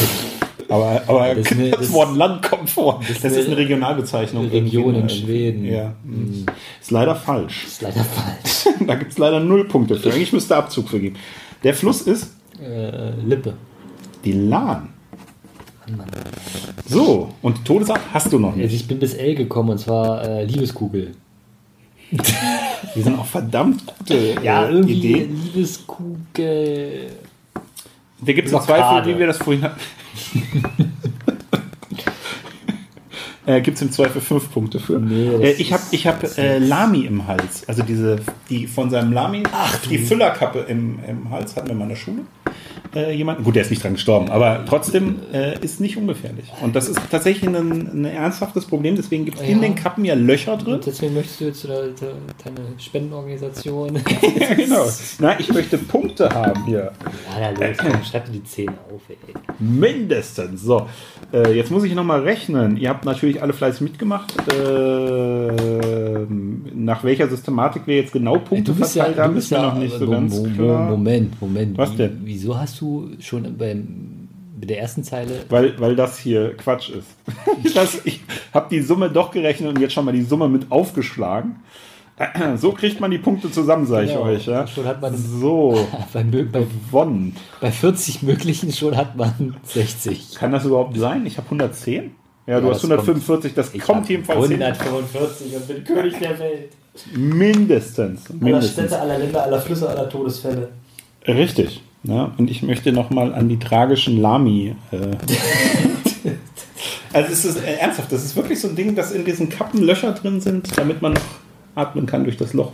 Aber, 0.71 1.03
aber 1.07 1.35
Das 1.35 1.53
eine- 1.53 1.71
das- 1.71 1.93
Wort 1.93 2.17
Land 2.17 2.43
kommt 2.43 2.71
vor. 2.71 3.01
Das, 3.01 3.11
ist 3.19 3.25
ist 3.25 3.37
eine 3.37 3.47
eine 3.49 3.57
Regionalbezeichnung. 3.59 4.49
Region 4.49 4.95
in. 4.95 5.09
Schweden. 5.11 5.64
Ja. 5.67 5.95
Ist 6.81 6.90
leider 6.90 7.14
falsch. 7.14 7.64
Ist 7.67 7.83
leider 7.83 8.03
falsch. 8.03 8.75
da 8.87 8.95
gibt 8.95 9.12
es 9.12 9.19
leider 9.19 9.40
null 9.40 9.67
Punkte 9.69 9.97
für. 9.97 10.11
Eigentlich 10.11 10.33
müsste 10.33 10.57
Abzug 10.57 10.88
für 10.88 11.01
geben. 11.01 11.17
Der 11.62 11.75
Fluss 11.75 12.01
ist 12.03 12.33
Äh, 12.62 13.11
Lippe. 13.27 13.55
die 14.25 14.33
Lahn. 14.33 14.93
Mann. 15.97 16.07
So, 16.87 17.31
und 17.42 17.64
Todesart 17.64 18.01
hast 18.12 18.33
du 18.33 18.38
noch 18.38 18.51
Also 18.51 18.61
nicht. 18.62 18.75
ich 18.75 18.87
bin 18.88 18.99
bis 18.99 19.14
L 19.14 19.35
gekommen 19.35 19.70
und 19.70 19.79
zwar 19.79 20.23
äh, 20.25 20.44
Liebeskugel. 20.44 21.14
Die 22.94 23.03
sind 23.03 23.18
auch 23.18 23.27
verdammt 23.27 23.85
gute 23.87 24.37
Ja, 24.42 24.66
äh, 24.66 24.70
irgendwie 24.73 24.94
Idee. 24.94 25.29
Liebeskugel. 25.55 27.07
Da 28.20 28.33
gibt 28.33 28.47
es 28.49 28.53
im 28.53 28.59
Blockade. 28.59 28.81
Zweifel, 28.83 29.14
wie 29.14 29.18
wir 29.18 29.27
das 29.27 29.38
vorhin 29.38 29.62
hatten. 29.64 29.81
äh, 33.47 33.61
gibt 33.61 33.77
es 33.77 33.83
im 33.83 33.90
Zweifel 33.92 34.20
fünf 34.20 34.51
Punkte 34.53 34.79
für. 34.81 34.99
Nee, 34.99 35.29
äh, 35.29 35.53
ich 35.53 35.73
habe 35.73 35.83
ich 35.90 36.07
hab, 36.07 36.23
äh, 36.38 36.59
Lami 36.59 37.01
im 37.01 37.27
Hals. 37.27 37.68
Also 37.68 37.83
diese, 37.83 38.20
die 38.49 38.66
von 38.66 38.90
seinem 38.90 39.12
Lami, 39.12 39.42
die 39.90 39.99
Füllerkappe 39.99 40.61
im, 40.61 40.99
im 41.07 41.31
Hals 41.31 41.57
hatten 41.57 41.68
wir 41.68 41.75
mal 41.75 41.85
in 41.85 41.90
der 41.90 41.97
Schule. 41.97 42.20
Äh, 42.94 43.12
jemanden. 43.14 43.42
Gut, 43.44 43.57
der 43.57 43.62
ist 43.62 43.70
nicht 43.70 43.83
dran 43.83 43.94
gestorben, 43.94 44.30
aber 44.30 44.64
trotzdem 44.68 45.16
äh, 45.33 45.59
ist 45.61 45.80
nicht 45.80 45.96
ungefährlich. 45.96 46.44
Und 46.62 46.76
das 46.76 46.88
ist 46.88 46.98
tatsächlich 47.11 47.48
ein, 47.48 47.57
ein 47.57 48.04
ernsthaftes 48.04 48.66
Problem. 48.66 48.94
Deswegen 48.96 49.24
gibt 49.24 49.38
es 49.40 49.42
in 49.48 49.57
Ja. 49.57 49.62
den 49.68 49.74
Kappen 49.74 50.04
ja 50.04 50.14
Löcher 50.14 50.57
drin. 50.57 50.74
Und 50.74 50.87
deswegen 50.87 51.14
möchtest 51.14 51.40
du 51.40 51.44
jetzt 51.46 51.64
äh, 51.64 51.68
de- 51.68 52.14
deine 52.44 52.78
Spendenorganisation. 52.78 53.94
ja, 54.40 54.54
genau. 54.54 54.85
Na, 55.18 55.38
ich 55.40 55.52
möchte 55.52 55.78
Punkte 55.78 56.28
haben 56.30 56.64
hier. 56.66 56.92
Ja, 57.40 57.52
na 57.59 57.66
los, 57.68 57.76
komm, 57.78 58.04
schreib 58.04 58.26
dir 58.26 58.33
die 58.33 58.44
10 58.44 58.68
auf, 58.68 59.02
ey. 59.09 59.16
Mindestens. 59.59 60.62
So, 60.62 60.87
äh, 61.33 61.52
jetzt 61.57 61.70
muss 61.70 61.85
ich 61.85 61.94
nochmal 61.94 62.20
rechnen. 62.20 62.76
Ihr 62.76 62.88
habt 62.90 63.04
natürlich 63.04 63.42
alle 63.42 63.52
fleißig 63.52 63.80
mitgemacht. 63.83 64.35
Äh, 64.52 66.26
nach 66.74 67.02
welcher 67.04 67.28
Systematik 67.28 67.83
wir 67.87 67.96
jetzt 67.96 68.12
genau 68.12 68.38
Punkte 68.38 68.74
verteilt 68.74 69.18
haben, 69.18 69.37
ist 69.37 69.50
mir 69.50 69.62
noch 69.62 69.78
nicht 69.78 69.98
so 69.98 70.09
ganz 70.09 70.40
klar. 70.54 70.90
Moment, 70.90 71.40
Moment. 71.40 71.76
Was 71.78 71.96
denn? 71.96 72.20
Wieso 72.24 72.57
hast 72.59 72.80
du 72.80 72.84
schon 73.20 73.57
beim, 73.57 74.29
bei 74.61 74.66
der 74.66 74.81
ersten 74.81 75.03
Zeile. 75.05 75.33
Weil, 75.49 75.79
weil 75.81 75.97
das 75.97 76.18
hier 76.18 76.57
Quatsch 76.57 76.90
ist. 76.90 77.09
das, 77.75 78.01
ich 78.05 78.20
habe 78.53 78.68
die 78.70 78.81
Summe 78.81 79.11
doch 79.11 79.31
gerechnet 79.31 79.68
und 79.70 79.81
jetzt 79.81 79.92
schon 79.92 80.05
mal 80.05 80.12
die 80.12 80.23
Summe 80.23 80.49
mit 80.49 80.70
aufgeschlagen. 80.70 81.57
So 82.59 82.70
kriegt 82.70 83.01
man 83.01 83.11
die 83.11 83.18
Punkte 83.18 83.51
zusammen, 83.51 83.87
sage 83.87 84.07
ich 84.07 84.12
Genau. 84.12 84.25
euch. 84.27 84.47
Ja? 84.47 84.66
Schon 84.68 84.85
hat 84.87 85.01
man- 85.03 85.16
So, 85.16 85.85
Bei, 86.12 86.23
bei, 86.23 86.42
gewonnen. 86.42 87.35
bei 87.61 87.73
40 87.73 88.23
möglichen 88.23 88.73
schon 88.73 88.97
hat 88.97 89.16
man 89.16 89.57
60. 89.64 90.37
Kann 90.37 90.53
das 90.53 90.64
überhaupt 90.64 90.97
sein? 90.97 91.27
Ich 91.27 91.37
habe 91.38 91.47
110? 91.47 92.12
Ja, 92.47 92.61
du 92.61 92.66
Ja, 92.68 92.73
hast 92.75 92.85
das 92.85 92.90
145, 92.90 93.55
das 93.55 93.75
Ich 93.75 93.81
kommt 93.81 94.09
jedenfalls 94.09 94.49
hin. 94.49 94.62
145 94.62 95.57
und 95.57 95.66
bin 95.66 95.83
König 95.83 96.18
der 96.20 96.38
Welt. 96.38 96.70
Mindestens. 97.16 98.31
Aller 98.31 98.38
mindestens. 98.44 98.73
Städte, 98.75 99.01
aller 99.01 99.18
Länder, 99.18 99.42
aller 99.42 99.61
Flüsse, 99.61 99.88
aller 99.88 100.09
Todesfälle. 100.09 100.68
Richtig. 101.27 101.83
Ja, 102.05 102.33
und 102.37 102.51
ich 102.51 102.62
möchte 102.62 102.93
nochmal 102.93 103.35
an 103.35 103.49
die 103.49 103.59
tragischen 103.59 104.21
Lami. 104.21 104.77
Äh. 104.90 104.97
also 107.12 107.33
es 107.33 107.45
ist 107.47 107.64
äh, 107.64 107.77
ernsthaft, 107.77 108.12
das 108.12 108.25
ist 108.25 108.37
wirklich 108.37 108.61
so 108.61 108.69
ein 108.69 108.77
Ding, 108.77 108.95
dass 108.95 109.11
in 109.11 109.25
diesen 109.25 109.49
Kappen 109.49 109.83
Löcher 109.83 110.12
drin 110.12 110.40
sind, 110.40 110.77
damit 110.77 111.01
man 111.01 111.14
noch 111.14 111.23
atmen 111.75 112.05
kann 112.05 112.25
durch 112.25 112.37
das 112.37 112.53
Loch. 112.53 112.73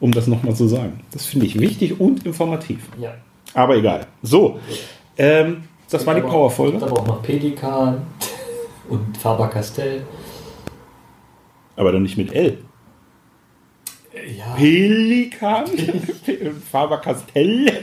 Um 0.00 0.10
das 0.10 0.26
nochmal 0.26 0.54
zu 0.54 0.66
sagen. 0.66 1.00
Das 1.12 1.26
finde 1.26 1.46
ich 1.46 1.58
wichtig 1.58 2.00
und 2.00 2.26
informativ. 2.26 2.80
Ja. 3.00 3.14
Aber 3.54 3.76
egal. 3.76 4.06
So, 4.22 4.58
ähm, 5.16 5.62
das 5.88 6.04
war 6.06 6.16
die 6.16 6.22
Powerfolge. 6.22 6.78
gibt 6.78 6.82
aber 6.82 7.00
auch 7.00 7.06
noch 7.06 7.22
Pelikan 7.22 8.02
und 8.88 9.16
Faber-Castell. 9.16 10.02
Aber 11.76 11.92
dann 11.92 12.02
nicht 12.02 12.18
mit 12.18 12.32
L. 12.32 12.63
Ja. 14.36 14.54
Pelikan, 14.56 15.64
Faber-Castell. 16.70 17.80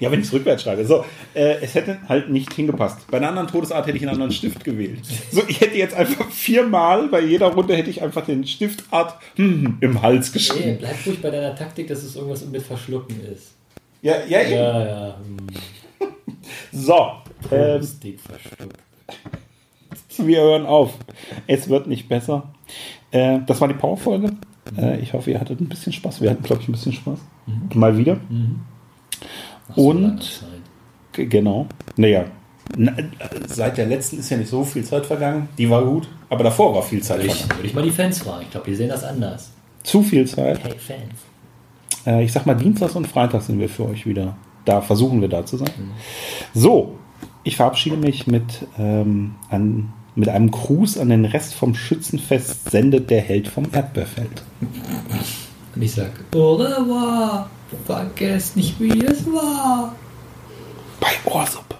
Ja, 0.00 0.12
wenn 0.12 0.20
ich 0.20 0.26
es 0.26 0.32
rückwärts 0.32 0.62
schreibe. 0.62 0.84
So, 0.84 1.04
äh, 1.34 1.56
es 1.60 1.74
hätte 1.74 1.98
halt 2.08 2.28
nicht 2.30 2.52
hingepasst. 2.52 3.10
Bei 3.10 3.16
einer 3.16 3.28
anderen 3.28 3.48
Todesart 3.48 3.86
hätte 3.86 3.96
ich 3.96 4.02
einen 4.04 4.12
anderen 4.12 4.30
Stift 4.32 4.62
gewählt. 4.62 5.00
So, 5.32 5.42
ich 5.48 5.60
hätte 5.60 5.76
jetzt 5.76 5.94
einfach 5.94 6.30
viermal, 6.30 7.08
bei 7.08 7.20
jeder 7.20 7.48
Runde 7.48 7.74
hätte 7.76 7.90
ich 7.90 8.02
einfach 8.02 8.24
den 8.24 8.46
Stiftart 8.46 9.14
hm, 9.36 9.78
im 9.80 10.02
Hals 10.02 10.28
Nee, 10.28 10.32
geschrieben. 10.34 10.76
bleib 10.78 11.04
ruhig 11.06 11.20
bei 11.20 11.30
deiner 11.30 11.54
Taktik, 11.56 11.88
dass 11.88 12.02
es 12.02 12.14
irgendwas 12.14 12.44
mit 12.46 12.62
Verschlucken 12.62 13.16
ist. 13.32 13.54
Ja, 14.02 14.16
ja, 14.28 14.42
eben. 14.42 14.52
Ja, 14.52 14.86
ja. 14.86 15.16
Hm. 15.16 16.08
So, 16.72 17.10
ähm, 17.50 17.82
Stick 17.82 18.20
verschluckt. 18.20 18.78
wir 20.18 20.40
hören 20.40 20.66
auf. 20.66 20.94
Es 21.46 21.68
wird 21.68 21.86
nicht 21.86 22.08
besser. 22.08 22.54
Äh, 23.10 23.40
das 23.46 23.60
war 23.60 23.68
die 23.68 23.74
Powerfolge. 23.74 24.30
Äh, 24.76 24.98
ich 25.00 25.12
hoffe, 25.12 25.30
ihr 25.30 25.40
hattet 25.40 25.60
ein 25.60 25.68
bisschen 25.68 25.92
Spaß. 25.92 26.20
Wir 26.20 26.30
hatten, 26.30 26.42
glaube 26.42 26.62
ich, 26.62 26.68
ein 26.68 26.72
bisschen 26.72 26.92
Spaß. 26.92 27.18
Mal 27.74 27.96
wieder. 27.96 28.18
Nach 29.68 29.76
so 29.76 29.88
Und- 29.90 30.42
Genau. 31.12 31.66
Naja. 31.96 32.24
Na, 32.76 32.92
äh, 32.98 33.04
seit 33.46 33.78
der 33.78 33.86
letzten 33.86 34.18
ist 34.18 34.30
ja 34.30 34.36
nicht 34.36 34.50
so 34.50 34.62
viel 34.62 34.84
Zeit 34.84 35.06
vergangen. 35.06 35.48
Die 35.58 35.68
war 35.68 35.82
gut. 35.84 36.06
Aber 36.28 36.44
davor 36.44 36.74
war 36.74 36.82
viel 36.82 37.02
Zeit 37.02 37.18
Würde 37.22 37.30
vergangen. 37.30 37.58
würde 37.58 37.66
ich 37.68 37.74
mal 37.74 37.82
die 37.82 37.90
Fans 37.90 38.18
fragen. 38.18 38.42
Ich 38.42 38.50
glaube, 38.50 38.66
die 38.70 38.76
sehen 38.76 38.90
das 38.90 39.02
anders. 39.04 39.50
Zu 39.82 40.02
viel 40.02 40.26
Zeit. 40.26 40.62
Hey 40.62 40.74
Fans. 40.78 42.06
Äh, 42.06 42.24
ich 42.24 42.32
sag 42.32 42.44
mal, 42.46 42.54
Dienstags 42.54 42.94
und 42.94 43.06
Freitags 43.08 43.46
sind 43.46 43.58
wir 43.58 43.68
für 43.68 43.86
euch 43.86 44.06
wieder 44.06 44.36
da. 44.64 44.80
Versuchen 44.82 45.20
wir 45.22 45.28
da 45.28 45.44
zu 45.46 45.56
sein. 45.56 45.70
So, 46.54 46.98
ich 47.42 47.56
verabschiede 47.56 47.96
mich 47.96 48.26
mit, 48.26 48.66
ähm, 48.78 49.34
an, 49.48 49.92
mit 50.18 50.28
einem 50.28 50.50
Gruß 50.50 50.98
an 50.98 51.10
den 51.10 51.24
Rest 51.24 51.54
vom 51.54 51.74
Schützenfest 51.74 52.70
sendet 52.70 53.08
der 53.08 53.20
Held 53.20 53.46
vom 53.46 53.66
Erdbeerfeld. 53.72 54.42
Und 55.74 55.82
ich 55.82 55.92
sag, 55.92 56.10
au 56.34 56.54
revoir. 56.54 57.48
Vergesst 57.86 58.56
nicht, 58.56 58.80
wie 58.80 59.04
es 59.04 59.24
war. 59.26 59.94
Bei 61.00 61.30
Ohrsuppe. 61.30 61.76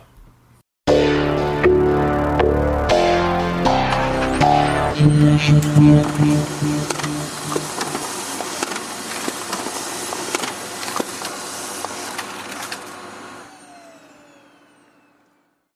Thank. 4.99 6.78